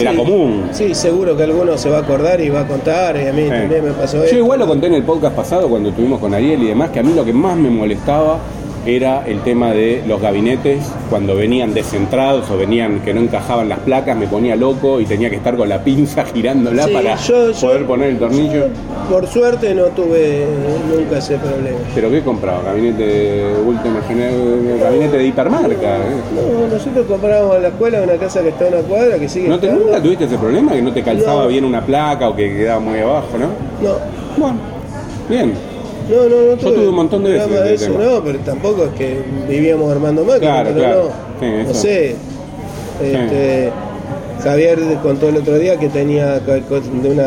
[0.00, 0.64] era Sí, común.
[0.72, 3.42] sí seguro que alguno se va a acordar y va a contar y a mí
[3.44, 3.50] Sí.
[3.50, 4.36] también me pasó Yo esto.
[4.36, 7.02] igual lo conté en el podcast pasado cuando estuvimos con Ariel y demás, que a
[7.02, 8.38] mí lo que más me molestaba
[8.84, 13.78] era el tema de los gabinetes cuando venían descentrados o venían que no encajaban las
[13.78, 17.52] placas, me ponía loco y tenía que estar con la pinza girándola Sí, para yo-
[17.52, 18.66] yo- poder poner el tornillo.
[19.02, 20.46] Yo, por suerte no tuve
[20.94, 22.62] nunca ese problema ¿Pero qué compraba?
[22.62, 25.96] Gabinete de última generación, gabinete de hipermarca.
[25.96, 26.00] ¿eh?
[26.34, 29.48] No, nosotros comprábamos en la escuela una casa que está en una cuadra que sigue
[29.48, 29.70] ¿No te.
[29.72, 30.72] ¿Nunca tuviste ese problema?
[30.72, 31.48] ¿Que no te calzaba No.
[31.48, 33.46] bien una placa o que quedaba muy abajo, no?
[33.86, 33.96] No,
[34.36, 34.56] Bueno,
[35.28, 35.52] bien.
[36.10, 39.22] no, no, no tuve tuve un montón de veces eso, no, pero tampoco es que
[39.48, 41.02] vivíamos armando máquinas, Claro, pero claro.
[41.04, 41.40] no.
[41.40, 41.74] Sí, no eso.
[41.74, 42.16] sé.
[43.02, 43.70] Este,
[44.44, 47.24] Javier contó el otro día que tenía de una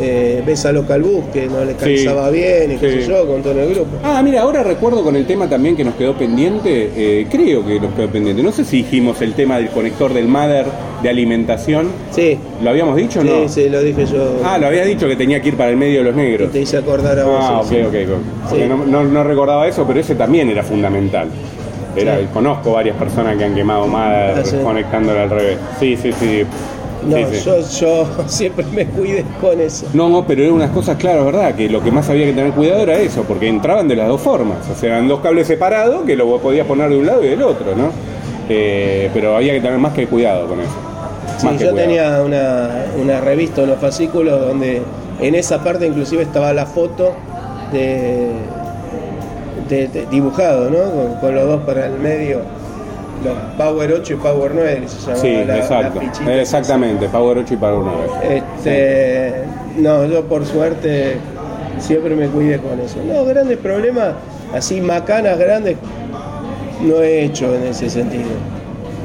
[0.00, 3.42] eh, ves a Local Bus que no le calzaba bien y qué sé yo con
[3.42, 3.96] todo el grupo.
[4.02, 7.80] Ah, mira, ahora recuerdo con el tema también que nos quedó pendiente, eh, creo que
[7.80, 10.66] nos quedó pendiente, no sé si dijimos el tema del conector del Mother
[11.02, 11.88] de alimentación.
[12.10, 12.38] Sí.
[12.62, 13.48] ¿Lo habíamos dicho o no?
[13.48, 14.40] Sí, sí, lo dije yo.
[14.44, 16.52] Ah, lo había dicho que tenía que ir para el medio de los negros.
[16.52, 17.38] te hice acordar a vos.
[17.40, 17.94] Ah, ok, ok.
[18.48, 21.28] Porque no, no, recordaba eso, pero ese también era fundamental.
[21.96, 25.58] Era, Conozco varias personas que han quemado Mother ah, conectándole al revés.
[25.80, 26.44] Sí, sí, sí.
[27.06, 29.86] No, Yo, yo siempre me cuidé con eso.
[29.94, 31.54] No, no, pero eran unas cosas claras, ¿verdad?
[31.54, 34.20] Que lo que más había que tener cuidado era eso, porque entraban de las dos
[34.20, 34.58] formas.
[34.70, 37.42] O sea, eran dos cables separados que lo podías poner de un lado y del
[37.42, 37.90] otro, ¿no?
[38.48, 40.70] Eh, pero había que tener más que cuidado con eso.
[41.38, 44.82] Sí, yo tenía una, una revista, unos fascículos donde
[45.20, 47.12] en esa parte inclusive estaba la foto
[47.72, 48.30] de,
[50.10, 51.20] dibujado, ¿no?
[51.20, 52.40] con, los dos para el medio
[53.24, 56.00] los Power 8 y Power 9, se llama sí, exacto.
[56.30, 58.36] Exactamente, Power 8 y Power 9.
[58.36, 59.44] Este,
[59.78, 61.16] No, yo por suerte
[61.78, 62.98] siempre me cuide con eso.
[63.04, 64.14] No, grandes problemas,
[64.54, 65.76] así macanas grandes,
[66.82, 68.30] no he hecho en ese sentido.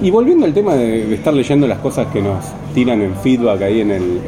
[0.03, 3.81] Y volviendo al tema de, estar leyendo las cosas que nos tiran en feedback ahí
[3.81, 4.19] en el,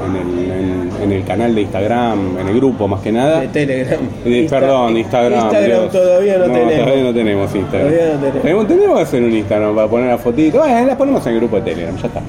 [1.01, 3.41] en el, canal de Instagram, en el grupo más que nada.
[3.41, 3.99] De Telegram.
[4.23, 5.45] perdón, Instagram.
[5.45, 6.75] Instagram todavía no, tenemos.
[6.75, 7.89] Todavía no tenemos Instagram.
[7.89, 8.67] Todavía no tenemos.
[8.67, 10.59] Tenemos, que hacer un Instagram para poner la fotito.
[10.59, 12.21] Bueno, las ponemos en el grupo de Telegram, ya está.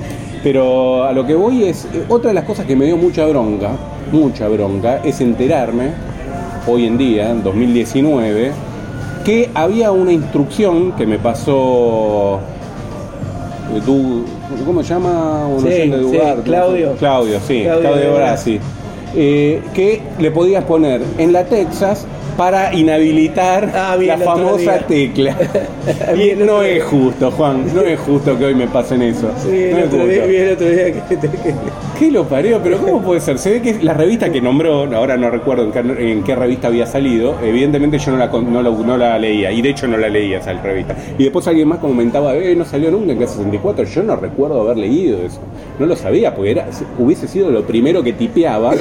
[0.43, 3.27] Pero a lo que voy es, eh, otra de las cosas que me dio mucha
[3.27, 3.73] bronca,
[4.11, 5.91] mucha bronca, es enterarme,
[6.67, 8.53] hoy en día, en 2019,
[9.23, 12.41] que había una instrucción que me pasó
[14.65, 15.49] ¿cómo se llama?
[15.61, 16.95] Sí, sí, Claudio.
[16.97, 18.59] Claudio, sí, Claudio, Claudio
[19.17, 25.37] eh, que le podías poner en la Texas para inhabilitar ah, la famosa tecla.
[26.17, 29.31] y no es justo, Juan, no es justo que hoy me pasen eso.
[29.43, 31.19] Sí, no el, otro día, el otro día que,
[31.99, 32.61] ¿Qué lo parió?
[32.63, 33.39] Pero ¿cómo puede ser?
[33.39, 37.37] Se ve que la revista que nombró, ahora no recuerdo en qué, revista había salido,
[37.41, 40.97] evidentemente yo no la, no, la, leía, y de hecho no la leía esa revista.
[41.17, 44.61] Y después alguien más comentaba, eh, no salió nunca en Casa 64, yo no recuerdo
[44.63, 45.39] haber leído eso.
[45.79, 46.67] No lo sabía, porque era,
[46.99, 48.73] hubiese sido lo primero que tipeaba,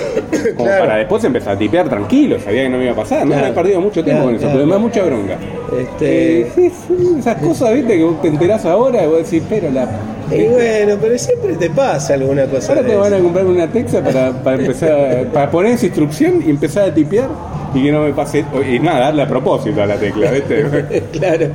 [0.58, 3.28] como para después empezar a tipear tranquilo, sabía que no me iba a pasar.
[3.28, 5.38] No, he perdido mucho tiempo con eso, pero me da mucha bronca.
[5.78, 6.42] Este...
[6.42, 6.72] Eh,
[7.20, 9.88] esas cosas, viste, que te enterás ahora y vos decís, pero la
[10.36, 12.74] y bueno, pero siempre te pasa alguna cosa.
[12.74, 16.50] Ahora te van a comprar una Texa para, para empezar, para poner esa instrucción y
[16.50, 17.30] empezar a tipear
[17.74, 21.04] y que no me pase y nada, darle a propósito a la tecla, ¿viste?
[21.12, 21.48] claro.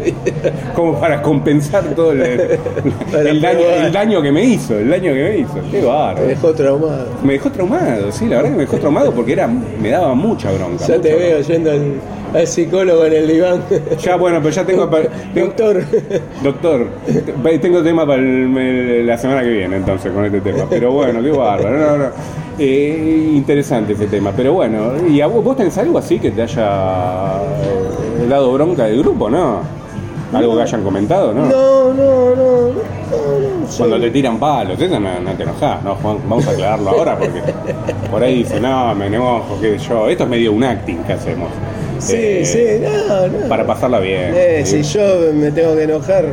[0.75, 5.23] Como para compensar todo el, el, daño, el, daño, que me hizo, el daño que
[5.23, 5.61] me hizo.
[5.71, 6.27] Qué bárbaro.
[6.27, 7.07] Me dejó traumado.
[7.23, 10.51] Me dejó traumado, sí, la verdad que me dejó traumado porque era, me daba mucha
[10.51, 10.87] bronca.
[10.87, 11.95] Ya te veo yendo al,
[12.47, 13.63] psicólogo en el diván.
[14.01, 14.87] Ya, bueno, pero ya tengo.
[15.35, 15.83] doctor.
[16.43, 16.87] Doctor,
[17.61, 20.65] tengo tema para la semana que viene entonces con este tema.
[20.69, 21.79] Pero bueno, qué bárbaro.
[21.79, 22.11] No, no.
[22.61, 26.43] Eh, interesante ese tema, pero bueno, ¿y a vos, vos tenés algo así que te
[26.43, 29.61] haya eh, dado bronca del grupo, no?
[30.33, 31.47] Algo que hayan comentado, ¿no?
[31.47, 32.69] No, no, no.
[32.69, 36.19] no, Cuando te tiran palos, eso no, te enojas, ¿no, Juan?
[36.29, 37.41] Vamos a aclararlo ahora porque
[38.11, 40.09] por ahí dice, no, me enojo, qué yo.
[40.09, 41.51] Esto es medio un acting que hacemos.
[41.99, 43.49] Sí, eh, sí, no, no.
[43.49, 44.35] Para pasarla bien.
[44.65, 46.25] si yo me tengo que enojar,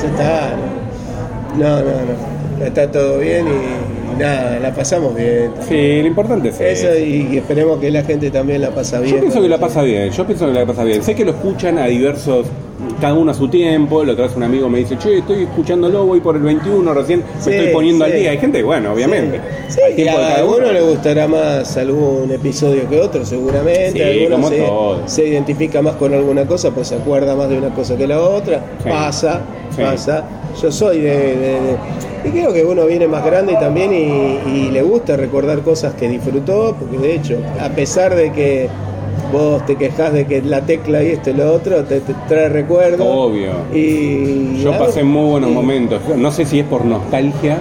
[0.00, 0.50] ya está.
[1.58, 2.64] No, no, no.
[2.64, 5.50] Está todo bien y nada, la pasamos bien.
[5.68, 6.98] Sí, lo importante es eso.
[6.98, 9.16] y esperemos que la gente también la pasa bien.
[9.16, 11.02] Yo pienso que la pasa bien, yo pienso que la pasa bien.
[11.02, 12.46] Sé que lo escuchan a diversos
[13.00, 14.04] cada uno a su tiempo.
[14.04, 17.22] La otra vez un amigo me dice, che, estoy escuchándolo, voy por el 21, recién
[17.44, 18.30] me estoy poniendo al día.
[18.30, 19.40] Hay gente, bueno, obviamente.
[19.68, 24.24] Sí, a alguno le gustará más algún episodio que otro, seguramente.
[24.24, 24.68] Alguno se,
[25.06, 28.20] se, identifica más con alguna cosa, pues se acuerda más de una cosa que la
[28.20, 28.64] otra.
[28.84, 29.42] Pasa,
[29.76, 30.24] pasa.
[30.60, 31.76] Yo soy de
[32.24, 36.74] y creo que uno viene más grande también y, le gusta recordar cosas que disfrutó,
[36.78, 38.68] porque de hecho, a pesar de que
[39.34, 43.06] vos te quejas de que la tecla y esto y lo otro te, trae recuerdos.
[43.08, 43.50] Obvio.
[43.74, 46.00] Y, Yo pasé muy buenos momentos.
[46.16, 47.58] No sé si es por nostalgia.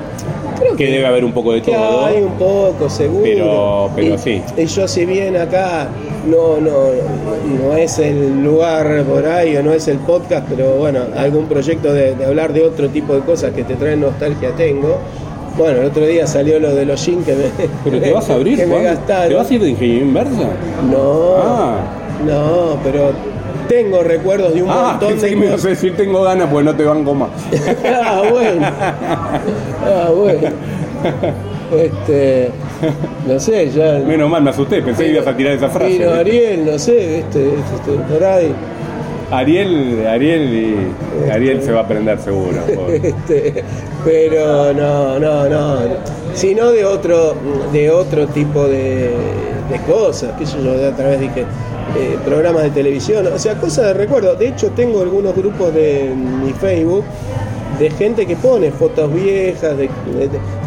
[0.60, 2.06] Creo que, debe haber un poco de todo.
[2.06, 3.24] Hay un poco, seguro.
[3.24, 4.42] Pero, pero sí.
[4.56, 5.90] Y yo si bien acá
[6.28, 6.90] no, no,
[7.60, 11.92] no es el lugar por ahí o no es el podcast, pero bueno, algún proyecto
[11.92, 15.00] de, hablar de otro tipo de cosas que te traen nostalgia tengo.
[15.58, 17.68] Bueno, el otro día salió lo de los jeans que me.
[17.84, 18.58] ¿Pero te vas a abrir?
[18.58, 19.30] que gastaron.
[19.30, 20.50] ¿Te vas a ir de ingeniería inversa?
[20.90, 21.36] No.
[21.38, 21.76] Ah.
[22.26, 23.12] No, pero
[23.68, 26.76] tengo recuerdos de un ah, montón de me vas a decir tengo ganas, pues no
[26.76, 27.30] te banco más.
[27.86, 28.68] ah, bueno.
[29.86, 30.50] Ah, bueno.
[31.78, 32.50] Este,
[33.28, 34.00] no sé, ya.
[34.06, 36.08] Menos mal, me asusté, pensé que ibas a tirar esa frase.
[36.08, 38.54] Ariel, no sé, este, este, por ahí.
[39.32, 42.62] Ariel, Ariel y Ariel se va a aprender seguro.
[43.04, 43.64] Este,
[44.06, 45.78] pero no, no, no.
[46.34, 47.36] sino de otro,
[47.72, 49.12] de otro tipo de,
[49.70, 51.42] de cosas, que yo a través dije
[51.98, 54.36] eh, programas de televisión, o sea, cosas de recuerdo.
[54.36, 57.04] De hecho, tengo algunos grupos de mi Facebook
[57.80, 59.90] de gente que pone fotos viejas, de,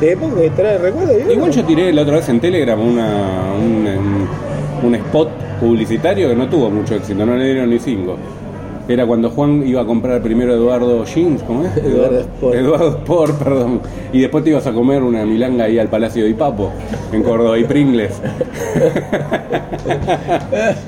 [0.00, 1.32] de, época que trae recuerdo.
[1.32, 4.28] Igual yo tiré la otra vez en Telegram una, un,
[4.82, 5.28] un spot
[5.60, 8.16] publicitario que no tuvo mucho éxito, no le dieron ni cinco.
[8.88, 11.76] Era cuando Juan iba a comprar primero Eduardo Jeans, ¿cómo es?
[11.76, 12.54] Eduardo Sport.
[12.54, 13.80] Eduardo Sport, perdón.
[14.12, 16.70] Y después te ibas a comer una milanga ahí al Palacio de Ipapo,
[17.12, 18.12] en Córdoba y Pringles.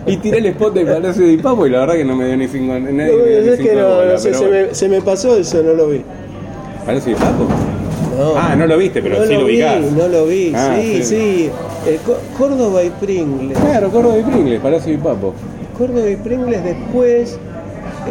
[0.07, 2.37] y tiré el spot del Palacio de Ipapo y la verdad que no me dio
[2.37, 2.79] ni cinco.
[2.79, 5.63] Nadie No, ni es cinco que no, no sé, se me, se me pasó eso,
[5.63, 6.03] no lo vi.
[6.87, 7.45] ¿Palacio de Ipapo?
[8.17, 8.33] No.
[8.37, 9.93] Ah, no lo viste, pero no sí lo vi, ubicás.
[9.93, 11.03] no lo vi, Ah, sí, sí.
[11.05, 11.51] sí.
[11.87, 13.59] El Có- Córdoba y Pringles.
[13.59, 15.35] Claro, Córdoba y Pringles, Palacio de Ipapo.
[15.77, 17.39] Córdoba y Pringles después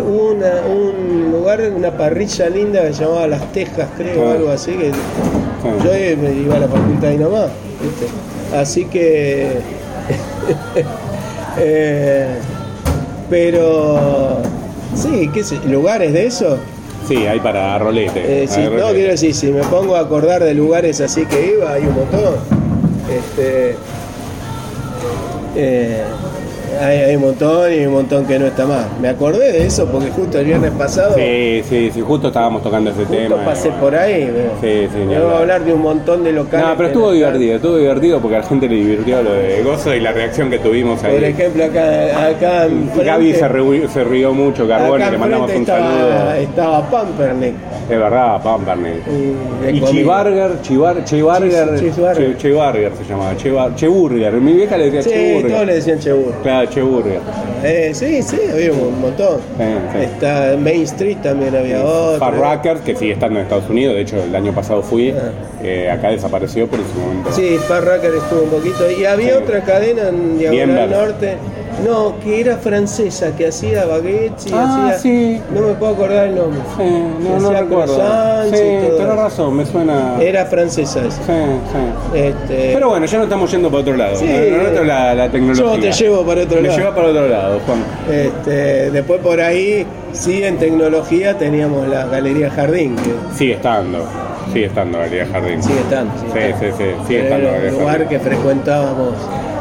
[0.02, 4.72] una, un lugar, una parrilla linda que se llamaba Las Tejas, creo, o algo así,
[4.72, 4.92] que
[5.84, 7.50] yo eh, me iba a la facultad y nomás,
[7.82, 8.08] ¿viste?
[8.56, 9.58] Así que...
[11.60, 12.28] eh,
[13.30, 14.38] pero...
[14.96, 16.58] Sí, qué sé, lugares de eso.
[17.08, 18.44] Sí, hay para rolete.
[18.44, 18.94] Eh, si- no, rolete.
[18.94, 22.36] quiero decir, si me pongo a acordar de lugares así que iba, hay un montón.
[23.10, 23.76] Este,
[25.56, 26.04] eh,
[26.82, 28.86] hay, hay un montón y un montón que no está más.
[29.02, 32.90] Me acordé de eso porque justo el viernes pasado, Sí, sí, sí, justo estábamos tocando
[32.92, 33.46] ese justo tema.
[33.46, 33.84] pasé bueno.
[33.84, 34.26] por ahí.
[34.26, 34.52] veo.
[34.62, 35.64] Sí, sí, Me voy a hablar.
[35.66, 36.68] de un montón de locales.
[36.68, 37.34] No, pero estuvo están.
[37.34, 40.50] divertido, estuvo divertido porque a la gente le divirtió lo de Gozo y la reacción
[40.50, 41.14] que tuvimos ahí.
[41.14, 45.58] Por ejemplo, acá, acá enfrente- Gaby se, rió- se rió mucho, Carbone, le mandamos un
[45.62, 46.34] estaba, saludo.
[46.34, 47.54] estaba Pampernick.
[47.90, 49.02] Es verdad, Pampernick.
[49.08, 49.82] Y, Y.
[49.82, 50.04] Che-
[52.38, 53.36] Chevarger se llamaba,
[53.76, 54.34] Cheburger.
[54.34, 55.52] Mi vieja le decía Sí, Cheburger.
[55.52, 56.34] todos le decían Chebur.
[56.44, 57.20] Claro, Cheburger.
[57.64, 59.38] Eh, sí, sí, había un montón.
[59.58, 60.04] Sí, sí.
[60.04, 62.20] Está en Main Street también había otro.
[62.20, 65.32] Far Rackers, que sigue estando en Estados Unidos, de hecho el año pasado fui, Ah.
[65.64, 67.32] eh, acá desapareció, pero en su momento.
[67.32, 68.90] Sí, Far Racker estuvo un poquito.
[68.92, 69.44] Y había Sí.
[69.44, 70.90] otra cadena en Diagonal.
[70.92, 71.38] Norte.
[71.86, 74.98] No, que era francesa, que hacía baguettes y Ah, hacía.
[75.00, 75.42] sí.
[75.54, 76.60] No me puedo acordar el nombre.
[76.76, 76.84] Sí,
[77.24, 78.44] no, no recuerdo.
[78.46, 78.52] Sí,
[78.98, 80.16] tenés razón, me suena.
[80.20, 81.12] Era francesa esa.
[81.18, 82.18] Sí, sí.
[82.18, 84.16] Este, Pero bueno, ya no estamos yendo para otro lado.
[84.16, 84.26] Sí.
[84.86, 85.76] la, la tecnología.
[85.76, 86.80] Yo te llevo para otro Me lado.
[86.80, 87.80] lleva para otro lado, Juan.
[88.10, 94.00] este, después por ahí, sí, en tecnología teníamos la Galería Jardín, que Sigue estando.
[94.52, 95.62] Sigue estando Galería Jardín.
[95.62, 96.12] sigue estando.
[96.20, 96.78] sigue Sí, estando.
[96.78, 99.14] sí, sí, sigue Era estando el Galería lugar que frecuentábamos.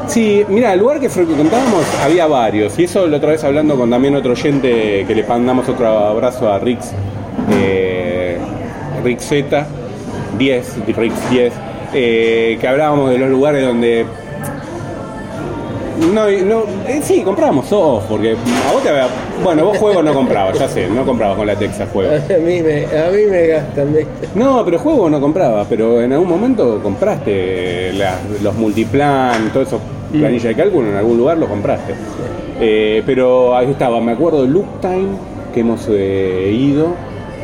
[0.09, 2.79] Sí, mira, el lugar que frecuentábamos había varios.
[2.79, 6.51] Y eso la otra vez hablando con también otro oyente que le mandamos otro abrazo
[6.51, 6.93] a Rix,
[7.51, 8.39] eh,
[9.05, 9.67] Rix Z,
[10.39, 11.53] 10, Rix 10,
[11.93, 14.07] eh, que hablábamos de los lugares donde.
[16.13, 19.09] No, no, eh, sí, comprábamos soft, porque a vos te había-
[19.43, 22.21] Bueno, vos juegos no comprabas, ya sé, no comprabas con la Texas juegos.
[22.31, 24.29] A mí me, a mí me gastan, ¿viste?
[24.35, 27.93] No, pero juego no compraba, pero en algún momento compraste
[28.43, 29.81] los multiplan, todo eso,
[30.19, 31.95] planilla de cálculo, en algún lugar lo compraste.
[32.61, 35.09] Eh, pero ahí estaba, me acuerdo de Look Time,
[35.53, 36.89] que hemos eh, ido.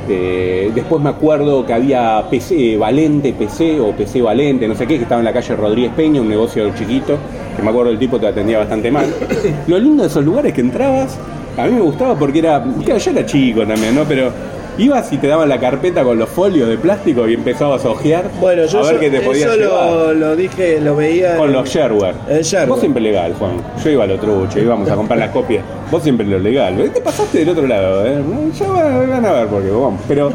[0.08, 4.96] Eh, después me acuerdo que había PC Valente, PC o PC Valente, no sé qué,
[4.96, 7.18] que estaba en la calle Rodríguez Peña, un negocio chiquito,
[7.56, 9.06] que me acuerdo el tipo te atendía bastante mal.
[9.68, 11.18] Lo lindo de esos lugares que entrabas,
[11.56, 14.04] a mí me gustaba porque era, claro, yo era chico también, ¿no?
[14.04, 14.32] Pero
[14.78, 18.24] ibas y te daban la carpeta con los folios de plástico y empezabas a ojear
[18.40, 21.36] Bueno, yo a ver qué te podías eso lo, lo dije, lo veía.
[21.36, 22.14] Con en- los shareware.
[22.28, 22.68] El shareware.
[22.68, 23.52] Vos siempre legal, Juan.
[23.84, 25.64] Yo iba a lo trucho, íbamos a comprar las copias.
[25.90, 26.90] Vos siempre lo legal.
[26.92, 28.18] Te pasaste del otro lado, ¿eh?
[28.58, 30.00] Ya van, a ver por qué, vamos.
[30.08, 30.32] Pero,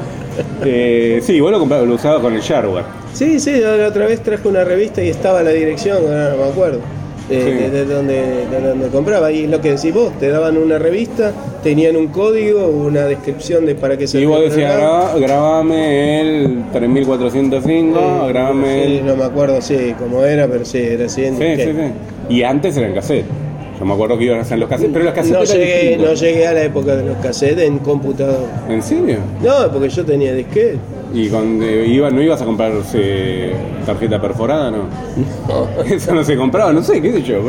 [0.64, 2.86] eh, sí, vos lo comprabas, lo usabas con el shareware.
[3.14, 6.80] Sí, sí, la otra vez traje una revista y estaba la dirección, no me acuerdo.
[7.30, 7.52] De, Sí.
[7.52, 8.14] de- de donde,
[8.50, 9.32] de donde compraba.
[9.32, 13.66] Y es lo que decís vos, te daban una revista, tenían un código, una descripción
[13.66, 19.06] de para qué se Y vos decías, graba- grabame el 3405, grabame Sí, el...
[19.06, 21.26] no me acuerdo, sí, cómo era, pero sí, era así.
[21.26, 22.34] en Sí, sí, sí.
[22.36, 23.26] Y antes era en cassette.
[23.80, 26.14] Yo me acuerdo que iban a hacer los cassettes, pero los cassettes No llegué, no
[26.14, 28.46] llegué a la época de los cassettes en computador.
[28.68, 29.18] ¿En serio?
[29.44, 30.78] No, porque yo tenía disquete.
[31.14, 33.54] ¿Y con, eh, iba, no ibas a comprar eh,
[33.86, 34.86] tarjeta perforada, no?
[35.86, 37.40] Eso no se compraba, no sé, qué sé yo.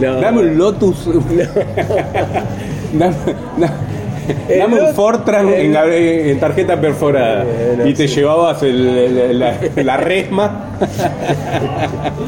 [0.00, 0.20] No.
[0.20, 1.06] Dame un Lotus.
[2.92, 3.14] dame,
[4.48, 7.44] El dame un Fortran en, tarjeta perforada.
[7.46, 8.16] Eh, no, y te sí.
[8.16, 10.64] llevabas el- el- la, la resma.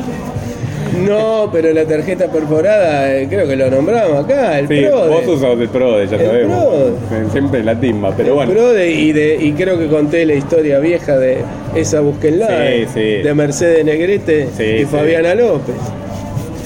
[1.07, 5.09] No, pero la tarjeta perforada, eh, creo que lo nombramos acá, el Sí, Prode.
[5.09, 6.65] vos usabas el Prode, ya El sabemos.
[6.65, 7.31] Prode.
[7.33, 8.53] Siempre en la timba, pero El bueno.
[8.53, 11.39] Prode y, de, y creo que conté la historia vieja de
[11.75, 13.01] esa búsqueda Sí, sí.
[13.23, 14.85] de Mercedes Negrete Sí, y sí.
[14.87, 15.75] Fabiana López.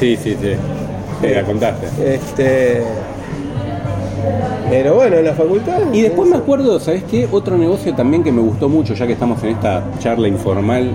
[0.00, 0.50] Sí, sí, sí.
[1.22, 1.86] Sí, la contaste.
[2.14, 2.82] Este,
[4.70, 5.78] pero bueno, en la facultad.
[5.92, 7.26] Y después me acuerdo, ¿sabes qué?
[7.30, 10.90] Otro negocio también que me gustó mucho, ya que estamos en esta charla informal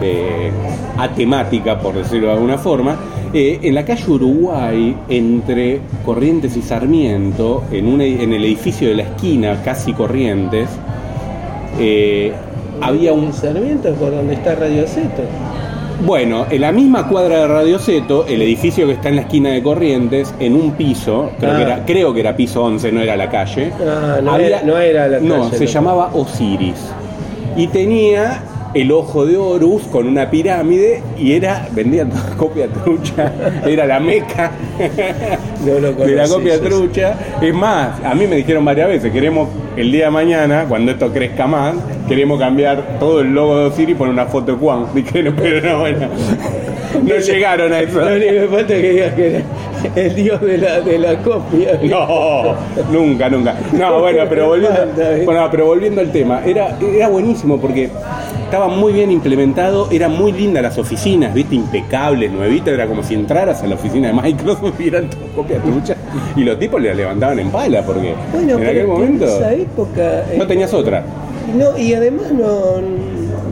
[0.00, 0.50] eh,
[0.98, 2.96] atemática, por decirlo de alguna forma,
[3.32, 9.62] eh, en la calle Uruguay, entre Corrientes y Sarmiento, en, el edificio de la esquina,
[9.64, 10.68] casi Corrientes,
[11.78, 12.32] eh,
[12.80, 13.32] había un...
[13.32, 15.22] ¿Sarmiento por donde está Radio Zeto?
[16.04, 19.50] Bueno, en la misma cuadra de Radio Zeto, el edificio que está en la esquina
[19.50, 21.62] de Corrientes, en un piso, creo, que, ah.
[21.62, 23.70] era, creo que era piso 11, no era la calle.
[23.86, 25.28] Ah, no, era, no era la calle.
[25.28, 26.90] No, se llamaba Osiris.
[27.56, 28.42] Y tenía
[28.74, 33.32] el ojo de Horus con una pirámide y era, vendían toda copia trucha,
[33.66, 34.52] era la meca
[35.64, 35.80] de
[36.16, 37.14] la copia trucha.
[37.40, 41.12] Es más, a mí me dijeron varias veces, queremos el día de mañana, cuando esto
[41.12, 41.74] crezca más,
[42.08, 44.86] queremos cambiar todo el logo de Osiris y poner una foto de Juan.
[44.94, 46.08] Dijeron, pero no, bueno,
[47.02, 48.00] no llegaron a eso.
[48.00, 49.42] Lo único que falta que digas que era
[49.94, 51.78] el dios de la, de la copia.
[51.82, 52.54] No,
[52.90, 53.54] nunca, nunca.
[53.72, 54.78] No, bueno, pero volviendo,
[55.24, 57.90] bueno, pero volviendo al tema, era, era buenísimo porque
[58.44, 63.14] estaba muy bien implementado, eran muy lindas las oficinas, viste, impecables, nuevitas, era como si
[63.14, 65.96] entraras a la oficina de Microsoft y eran copias truchas
[66.36, 70.46] y los tipos le levantaban en pala porque en aquel momento en esa época no
[70.46, 71.04] tenías otra.
[71.56, 72.80] No, y además no,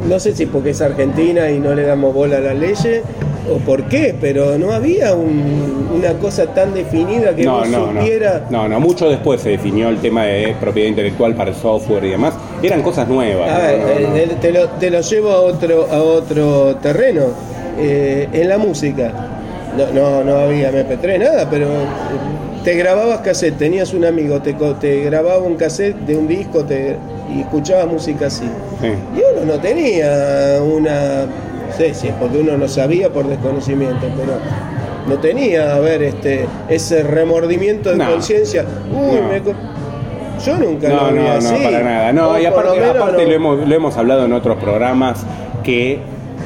[0.08, 3.02] no sé si porque es Argentina y no le damos bola a las leyes
[3.50, 8.46] o por qué, pero no había una cosa tan definida que no, no supiera.
[8.50, 8.68] No.
[8.68, 12.34] no, mucho después se definió el tema de propiedad intelectual para el software y demás.
[12.62, 13.50] Eran cosas nuevas.
[13.50, 13.80] A ver,
[14.14, 17.26] eh, te, lo, te, lo, llevo a otro, a otro terreno.
[17.80, 19.12] Eh, en la música.
[19.76, 21.68] No, no, no había MP3, nada, pero
[22.64, 26.96] te grababas cassette, tenías un amigo, te, te grababa un cassette de un disco te,
[27.32, 28.46] y escuchabas música así.
[28.82, 31.26] Y uno no tenía una
[31.78, 34.32] sé si es porque uno no sabía por desconocimiento, pero
[35.08, 38.64] no tenía, a ver, este, ese remordimiento de conciencia.
[38.92, 39.40] Uy, me
[40.44, 41.52] yo nunca no, lo vi no, así.
[41.52, 42.12] No, para nada.
[42.12, 45.24] No, y aparte, aparte lo, hemos, lo, hemos, hablado en otros programas
[45.64, 45.98] que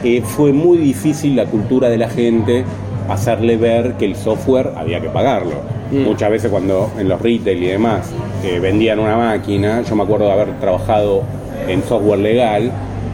[0.03, 2.65] eh, fue muy difícil la cultura de la gente
[3.09, 5.57] hacerle ver que el software había que pagarlo.
[5.91, 6.05] Mm.
[6.05, 8.11] Muchas veces cuando en los retail y demás
[8.45, 11.23] eh, vendían una máquina, yo me acuerdo de haber trabajado
[11.69, 12.73] en software legal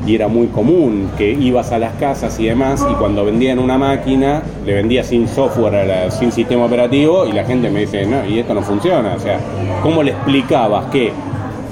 [0.08, 3.76] y era muy común que ibas a las casas y demás y cuando vendían una
[3.76, 8.38] máquina le vendía sin software, sin sistema operativo y la gente me dice, no, y
[8.38, 9.14] esto no funciona.
[9.14, 9.38] O sea,
[9.82, 11.12] ¿cómo le explicabas que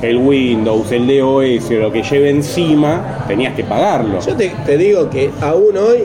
[0.03, 4.20] el Windows, el DOS, lo que lleve encima, tenías que pagarlo?
[4.20, 6.05] Yo te, digo que aún hoy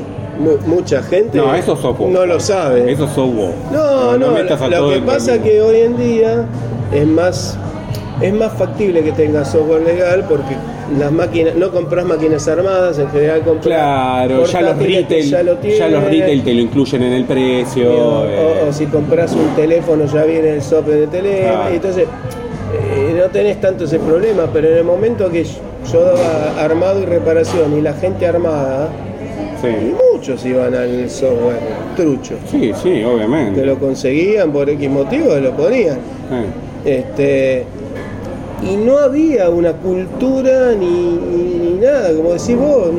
[0.66, 1.78] mucha gente no, eso
[2.10, 2.90] no lo sabe.
[2.90, 3.56] Eso software.
[3.74, 6.46] No, no, lo, que pasa es que hoy en día
[6.94, 7.58] es más
[8.22, 10.56] es más factible que tengas software legal porque
[10.98, 13.64] las máquinas, no compras máquinas armadas, en general compras.
[13.64, 17.92] Claro, ya los, retail, ya, lo ya, los retail te lo incluyen en el precio.
[17.92, 18.70] O, eh.
[18.72, 21.68] si compras un teléfono, ya viene el software de teléfono.
[21.70, 22.06] Entonces,
[22.74, 27.06] eh, no tenés tanto ese problema, pero en el momento que yo daba armado y
[27.06, 28.90] reparación y la gente armada.
[29.64, 31.60] Y muchos iban al software
[31.96, 32.36] trucho.
[32.50, 33.62] Sí, sí, obviamente.
[33.62, 36.00] Que lo conseguían por X motivo, lo ponían.
[36.84, 37.64] Este,
[38.62, 42.90] y no había una cultura ni, nada, como decís vos,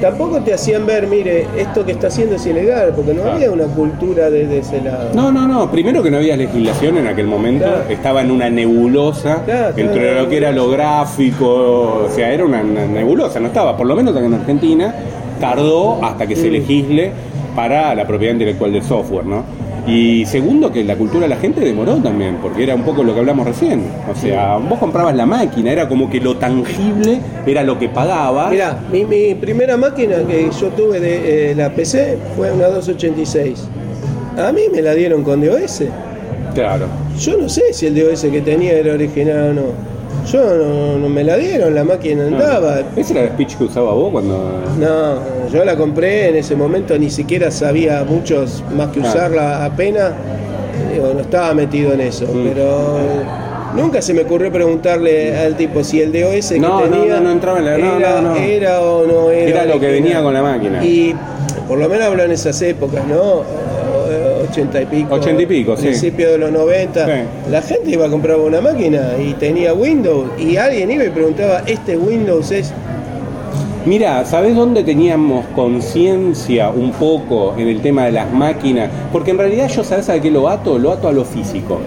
[0.00, 3.64] tampoco te hacían ver, mire, esto que está haciendo es ilegal, porque no había una
[3.64, 5.10] cultura desde ese lado.
[5.14, 9.42] No, no, no, primero que no había legislación en aquel momento, estaba en una nebulosa
[9.76, 13.96] entre lo que era lo gráfico, o sea, era una, nebulosa, no estaba, por lo
[13.96, 14.94] menos en Argentina,
[15.40, 16.52] tardó hasta que se mm.
[16.52, 17.12] legisle
[17.54, 19.44] para la propiedad intelectual del software, ¿no?
[19.86, 23.14] Y segundo, que la cultura de la gente demoró también, porque era un poco lo
[23.14, 23.84] que hablamos recién.
[24.10, 28.50] O sea, vos comprabas la máquina, era como que lo tangible era lo que pagabas.
[28.50, 33.68] Mira, mi, primera máquina que yo tuve de eh, la PC fue una 286.
[34.36, 35.84] A mí me la dieron con DOS.
[36.54, 36.86] Claro.
[37.18, 39.87] Yo no sé si el DOS que tenía era original o no.
[40.26, 42.82] Yo no, me la dieron, la máquina andaba.
[42.96, 44.62] ¿Ese era el speech que usaba vos cuando.?
[44.78, 50.12] No, yo la compré en ese momento, ni siquiera sabía muchos más que usarla apenas.
[51.14, 52.44] no estaba metido en eso, mm.
[52.44, 53.38] pero.
[53.74, 57.32] Nunca se me ocurrió preguntarle al tipo si el DOS que no, tenía no, no,
[57.32, 59.62] entraba en la, era, era o no era.
[59.62, 60.82] Era lo que venía con la máquina.
[60.82, 61.14] Y
[61.68, 63.42] por lo menos hablo en esas épocas, ¿no?
[64.50, 65.14] 80 y pico.
[65.14, 67.06] 80 y pico, Principio de los 90.
[67.50, 71.62] La gente iba a comprar una máquina y tenía Windows y alguien iba y preguntaba,
[71.66, 72.72] ¿este Windows es
[73.86, 78.90] Mira, ¿sabes dónde teníamos conciencia un poco en el tema de las máquinas?
[79.12, 80.78] Porque en realidad yo, ¿sabes a qué lo ato?
[80.78, 81.78] Lo ato a lo físico,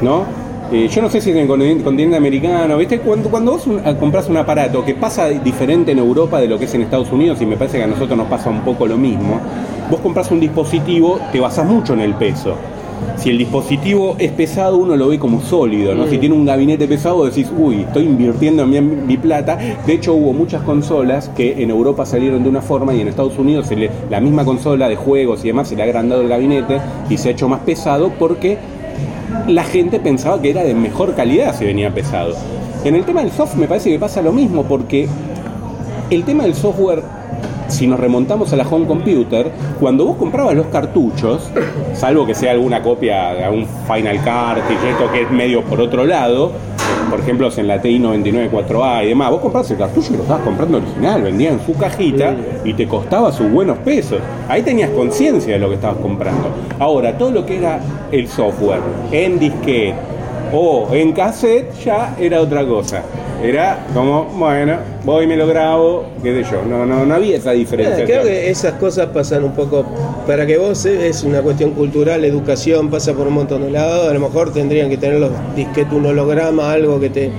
[0.00, 0.43] ¿no?
[0.72, 2.98] Eh, yo no sé si es en el continente americano, ¿viste?
[2.98, 3.68] Cuando, cuando vos
[4.00, 7.40] compras un aparato que pasa diferente en Europa de lo que es en Estados Unidos,
[7.42, 9.40] y me parece que a nosotros nos pasa un poco lo mismo,
[9.90, 12.56] vos compras un dispositivo, te basas mucho en el peso.
[13.16, 16.06] si el dispositivo es pesado, uno lo ve como sólido, ¿no?
[16.06, 19.58] Si tiene un gabinete pesado, decís, uy, estoy invirtiendo en mi, mi, plata.
[19.86, 23.38] De hecho, hubo muchas consolas que en Europa salieron de una forma y en Estados
[23.38, 23.68] Unidos
[24.10, 27.28] la misma consola de juegos y demás se le ha agrandado el gabinete y se
[27.28, 28.58] ha hecho más pesado porque
[29.46, 32.34] la gente pensaba que era de mejor calidad si venía pesado.
[32.84, 35.08] En el tema del software me parece que pasa lo mismo porque
[36.10, 37.02] el tema del software
[37.68, 41.50] si nos remontamos a la home computer, cuando vos comprabas los cartuchos,
[41.94, 46.04] salvo que sea alguna copia de un Final Cartridge, esto que es medio por otro
[46.04, 46.52] lado,
[47.10, 50.44] por ejemplo en la TI 994A y demás, vos comprabas el cartucho y lo estabas
[50.44, 52.34] comprando original, vendían su cajita
[52.64, 54.18] y te costaba sus buenos pesos.
[54.48, 56.48] Ahí tenías conciencia de lo que estabas comprando.
[56.78, 57.80] Ahora, todo lo que era
[58.10, 58.80] el software
[59.12, 59.94] en disquete
[60.52, 63.02] o en cassette ya era otra cosa.
[63.44, 66.62] Era como, bueno, voy y me lo grabo, qué sé yo.
[66.62, 68.04] No, no, no había esa diferencia.
[68.06, 69.84] creo que esas cosas pasan un poco,
[70.26, 74.08] para que vos eh, es una cuestión cultural, educación, pasa por un montón de lados.
[74.08, 77.30] A lo mejor tendrían que tener los disquetes un holograma, algo que te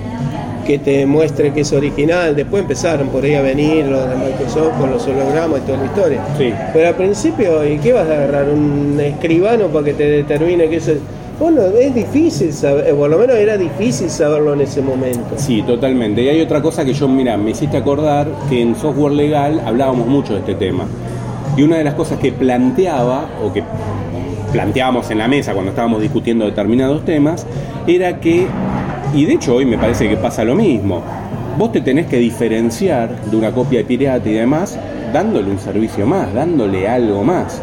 [0.64, 2.34] que te muestre que es original.
[2.34, 5.84] Después empezaron por ahí a venir los de Microsoft con los hologramas y toda la
[5.84, 6.20] historia.
[6.36, 6.52] Sí.
[6.72, 8.48] Pero al principio, ¿y qué vas a agarrar?
[8.48, 10.98] ¿Un escribano para que te determine que eso es.?
[11.38, 15.34] Bueno, es difícil saber, eh, por lo menos era difícil saberlo en ese momento.
[15.36, 16.22] Sí, totalmente.
[16.22, 20.06] Y hay otra cosa que yo, mira, me hiciste acordar que en software legal hablábamos
[20.06, 20.86] mucho de este tema.
[21.54, 23.62] Y una de las cosas que planteaba, o que
[24.50, 27.46] planteábamos en la mesa cuando estábamos discutiendo determinados temas,
[27.86, 28.46] era que,
[29.14, 31.02] y de hecho hoy me parece que pasa lo mismo,
[31.58, 34.78] vos te tenés que diferenciar de una copia de pirata y demás
[35.12, 37.60] dándole un servicio más, dándole algo más.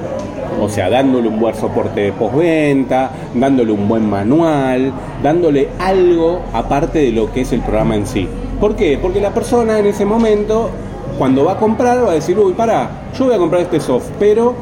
[0.62, 4.92] O sea, dándole un buen soporte de postventa, dándole un buen manual,
[5.22, 8.28] dándole algo aparte de lo que es el programa en sí.
[8.60, 8.98] ¿Por qué?
[9.02, 10.70] Porque la persona en ese momento,
[11.18, 14.10] cuando va a comprar, va a decir, uy, para, yo voy a comprar este soft,
[14.20, 14.54] pero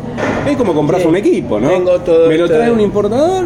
[0.50, 1.68] es como compras un equipo, ¿no?
[2.28, 3.46] Me lo trae un importador,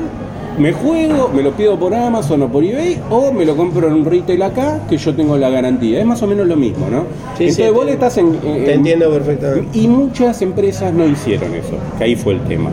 [0.57, 3.93] me juego, me lo pido por Amazon o por eBay, o me lo compro en
[3.93, 5.99] un retail acá, que yo tengo la garantía.
[5.99, 7.05] Es más o menos lo mismo, ¿no?
[7.37, 9.77] Entonces vos estás en, Te entiendo perfectamente.
[9.77, 12.71] Y muchas empresas no hicieron eso, que ahí fue el tema.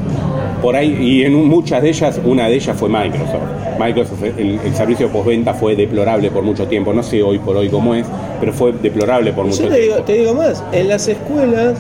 [0.61, 3.43] Por ahí, y en muchas de ellas, una de ellas fue Microsoft.
[3.81, 7.69] Microsoft, el, servicio de postventa fue deplorable por mucho tiempo, no sé hoy por hoy
[7.69, 8.07] cómo es,
[8.39, 9.83] pero fue deplorable por mucho te tiempo.
[9.83, 11.79] Digo, te digo más, en las escuelas,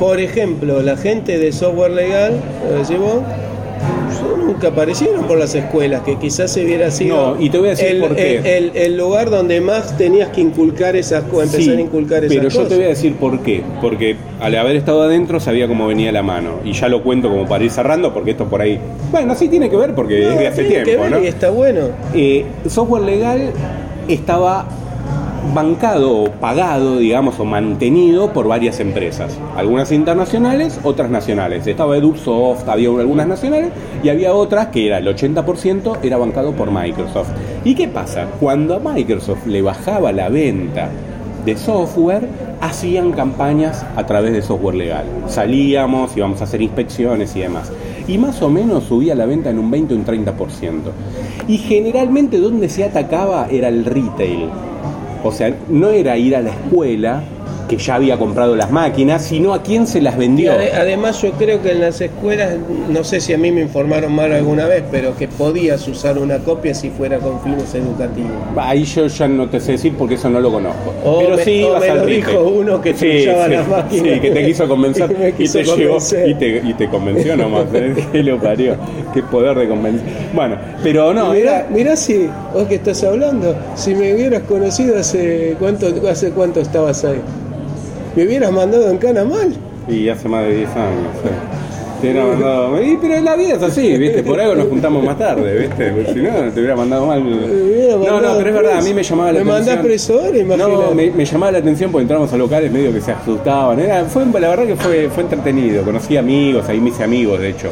[0.00, 2.84] por ejemplo, la gente de software legal, lo
[4.62, 7.88] nunca aparecieron por las escuelas, que quizás se hubiera sido y te voy a decir
[7.88, 8.70] el, por qué.
[8.74, 12.58] El, lugar donde más tenías que inculcar esas cosas, empezar a inculcar esas pero cosas.
[12.58, 13.62] Pero yo te voy a decir por qué.
[13.80, 16.60] Porque al haber estado adentro sabía cómo venía la mano.
[16.64, 18.78] Y ya lo cuento como para ir cerrando, porque esto por ahí.
[19.10, 21.08] Bueno, sí tiene que ver porque es de hace tiempo.
[21.08, 21.22] ¿no?
[21.22, 21.88] Y está bueno.
[22.14, 23.52] Eh, software legal
[24.08, 24.68] estaba
[25.54, 29.38] bancado o pagado, digamos, o mantenido por varias empresas.
[29.56, 31.66] Algunas internacionales, otras nacionales.
[31.66, 33.70] Estaba EduSoft, había algunas nacionales
[34.02, 37.30] y había otras que era el 80% era bancado por Microsoft.
[37.64, 38.26] ¿Y qué pasa?
[38.40, 40.90] Cuando a Microsoft le bajaba la venta
[41.44, 42.28] de software,
[42.60, 45.04] hacían campañas a través de software legal.
[45.26, 47.72] Salíamos, íbamos a hacer inspecciones y demás.
[48.06, 50.34] Y más o menos subía la venta en un 20 o un 30%.
[51.48, 54.48] Y generalmente donde se atacaba era el retail
[55.24, 57.22] o sea, no era ir a la escuela
[57.76, 60.52] que ya había comprado las máquinas, sino a quién se las vendió.
[60.52, 62.54] además yo creo que en las escuelas,
[62.90, 66.38] no sé si a mí me informaron mal alguna vez, pero que podías usar una
[66.38, 68.30] copia si fuera con fines educativos.
[68.56, 70.92] Ahí yo ya no te sé decir porque eso no lo conozco.
[71.02, 74.14] pero me, sí me lo dijo uno que sí, las máquinas.
[74.14, 77.64] Sí, que te quiso convencer y, te y, te, y te convenció nomás.
[77.72, 77.94] ¿eh?
[78.12, 78.76] ¿Qué lo parió?
[79.14, 80.06] Qué poder de convencer.
[80.34, 81.32] Bueno, pero no.
[81.32, 86.60] Mirá, mirá si vos que estás hablando, si me hubieras conocido hace cuánto, hace cuánto
[86.60, 87.20] estabas ahí
[88.16, 89.52] me hubieras mandado en cana mal.
[89.88, 91.08] Y hace más de 10 años.
[92.00, 92.78] Te hubiera mandado.
[93.00, 94.22] pero la vida es así, ¿viste?
[94.24, 95.92] Por algo nos juntamos más tarde, ¿viste?
[95.92, 97.22] Porque si no, te hubiera mandado mal.
[97.24, 99.46] no, no, pero es verdad, a mí me llamaba la atención.
[99.46, 100.22] ¿Me mandás preso
[100.56, 103.78] No, me, llamaba la atención porque entramos a locales medio que se asustaban.
[103.78, 105.84] Era, fue, la verdad que fue, fue entretenido.
[105.84, 107.70] Conocí amigos, ahí me hice amigos, de hecho.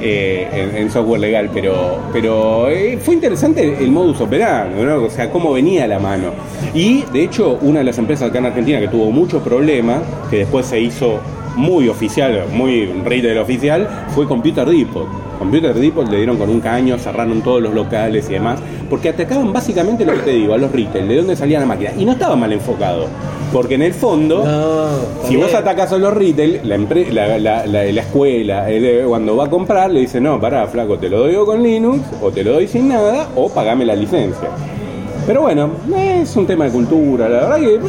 [0.00, 5.52] Eh, en, software legal, pero, pero eh, fue interesante el, modus operandi, o sea, cómo
[5.52, 6.30] venía la mano.
[6.72, 10.38] Y de hecho, una de las empresas acá en Argentina que tuvo mucho problema, que
[10.38, 11.20] después se hizo
[11.58, 15.06] muy oficial, muy retail oficial, fue Computer Depot.
[15.38, 19.52] Computer Depot le dieron con un caño, cerraron todos los locales y demás, porque atacaban
[19.52, 21.90] básicamente lo que te digo, a los retail, de dónde salía la máquina.
[21.98, 23.06] Y no estaba mal enfocado.
[23.52, 24.44] Porque en el fondo,
[25.26, 28.66] si vos atacas a los retail, la, la, la, escuela,
[29.06, 32.30] cuando va a comprar, le dice, no, pará, flaco, te lo doy con Linux, o
[32.30, 34.48] te lo doy sin nada, o pagame la licencia.
[35.28, 37.80] Pero bueno, es un tema de cultura, la verdad que eh,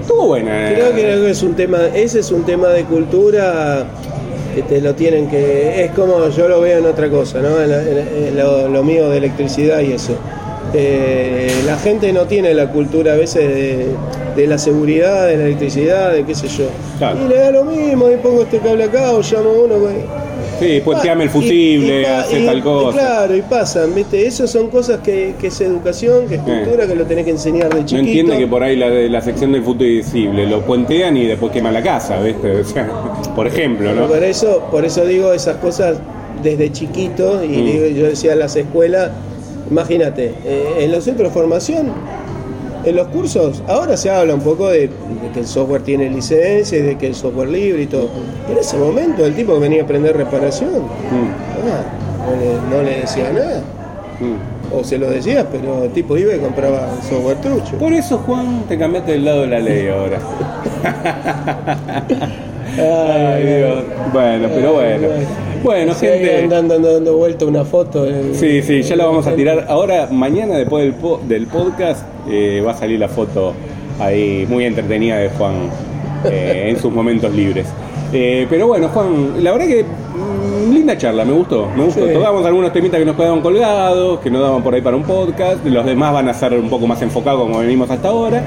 [0.00, 0.72] estuvo buena.
[0.74, 3.86] Creo que es un tema, ese es un tema de cultura
[4.52, 5.84] que te lo tienen que.
[5.84, 7.50] Es como yo lo veo en otra cosa, ¿no?
[7.60, 10.14] En, lo, mío de electricidad y eso.
[10.74, 13.94] Eh, la gente no tiene la cultura a veces
[14.34, 16.64] de, la seguridad, de la electricidad, de qué sé yo.
[17.24, 19.74] Y le da lo mismo, y pongo este cable acá o llamo a uno.
[20.58, 22.98] Sí, te el fusible, hace tal cosa.
[22.98, 24.26] claro, y pasan, ¿viste?
[24.26, 27.84] Esas son cosas que, es educación, que es cultura, que lo tenés que enseñar de
[27.84, 28.02] chiquito.
[28.02, 31.70] No entiende que por ahí la, la sección del fusible lo puentean y después quema
[31.70, 32.62] la casa, ¿viste?
[33.36, 34.06] por ejemplo, ¿no?
[34.06, 35.98] Por eso, por eso digo esas cosas
[36.42, 37.94] desde chiquito, y mm.
[37.94, 39.10] yo decía las escuelas,
[39.70, 41.92] imagínate, eh, en los centros de formación
[42.88, 44.90] en los cursos ahora se habla un poco de,
[45.32, 48.08] que el software tiene licencia y de que el software libre y todo.
[48.50, 51.28] En ese momento el tipo que venía a aprender reparación, mm.
[51.70, 51.82] ah,
[52.70, 53.62] no, le, decía nada.
[54.20, 54.74] Mm.
[54.76, 57.78] O se lo decías, pero el tipo iba y compraba software trucho.
[57.78, 60.18] Por eso, Juan, te cambiaste del lado de la ley ahora.
[62.76, 63.84] Ay, Dios.
[64.12, 65.08] Bueno, pero bueno.
[65.62, 66.54] Bueno, gente.
[66.54, 68.06] Andando, dando vuelta una foto.
[68.32, 69.66] sí, sí, ya la vamos a tirar.
[69.68, 73.54] Ahora, mañana, después del, del podcast, eh, va a salir la foto
[74.00, 75.54] ahí muy entretenida de Juan
[76.24, 77.66] eh, en sus momentos libres.
[78.12, 82.06] Eh, pero bueno, Juan, la verdad que mm, linda charla, me gustó, me gustó.
[82.06, 85.64] Tocamos algunos temitas que nos quedaban colgados, que no daban por ahí para un podcast.
[85.64, 88.42] Los demás van a ser un poco más enfocados como venimos hasta ahora.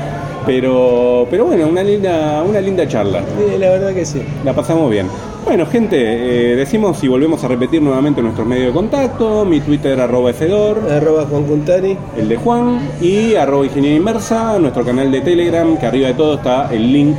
[0.46, 3.20] Pero, pero bueno, una linda, una linda charla.
[3.20, 4.24] Sí, la verdad que sí.
[4.44, 5.06] La pasamos bien.
[5.52, 9.44] Bueno, gente, eh, decimos y volvemos a repetir nuevamente nuestros medios de contacto.
[9.44, 10.90] Mi Twitter, arroba Fedor.
[10.90, 11.98] Arroba Juan Cuntari.
[12.16, 12.80] El de Juan.
[13.02, 17.18] Y arroba Ingeniería Inversa, nuestro canal de Telegram, que arriba de todo está el link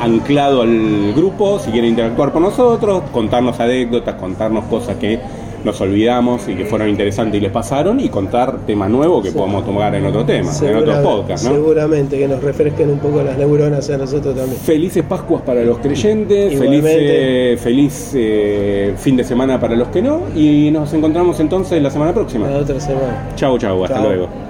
[0.00, 1.58] anclado al grupo.
[1.58, 5.20] Si quieren interactuar con nosotros, contarnos anécdotas, contarnos cosas que
[5.64, 9.64] nos olvidamos y que fueron interesantes y les pasaron y contar temas nuevos que podamos
[9.64, 11.46] tomar en otro tema, en otros podcasts.
[11.46, 11.54] ¿no?
[11.54, 14.60] Seguramente que nos refresquen un poco las neuronas a nosotros también.
[14.60, 20.02] Felices Pascuas para los creyentes, feliz, eh, feliz eh, fin de semana para los que
[20.02, 22.48] no y nos encontramos entonces la semana próxima.
[22.48, 23.28] La otra semana.
[23.36, 24.47] Chau, chau, hasta luego.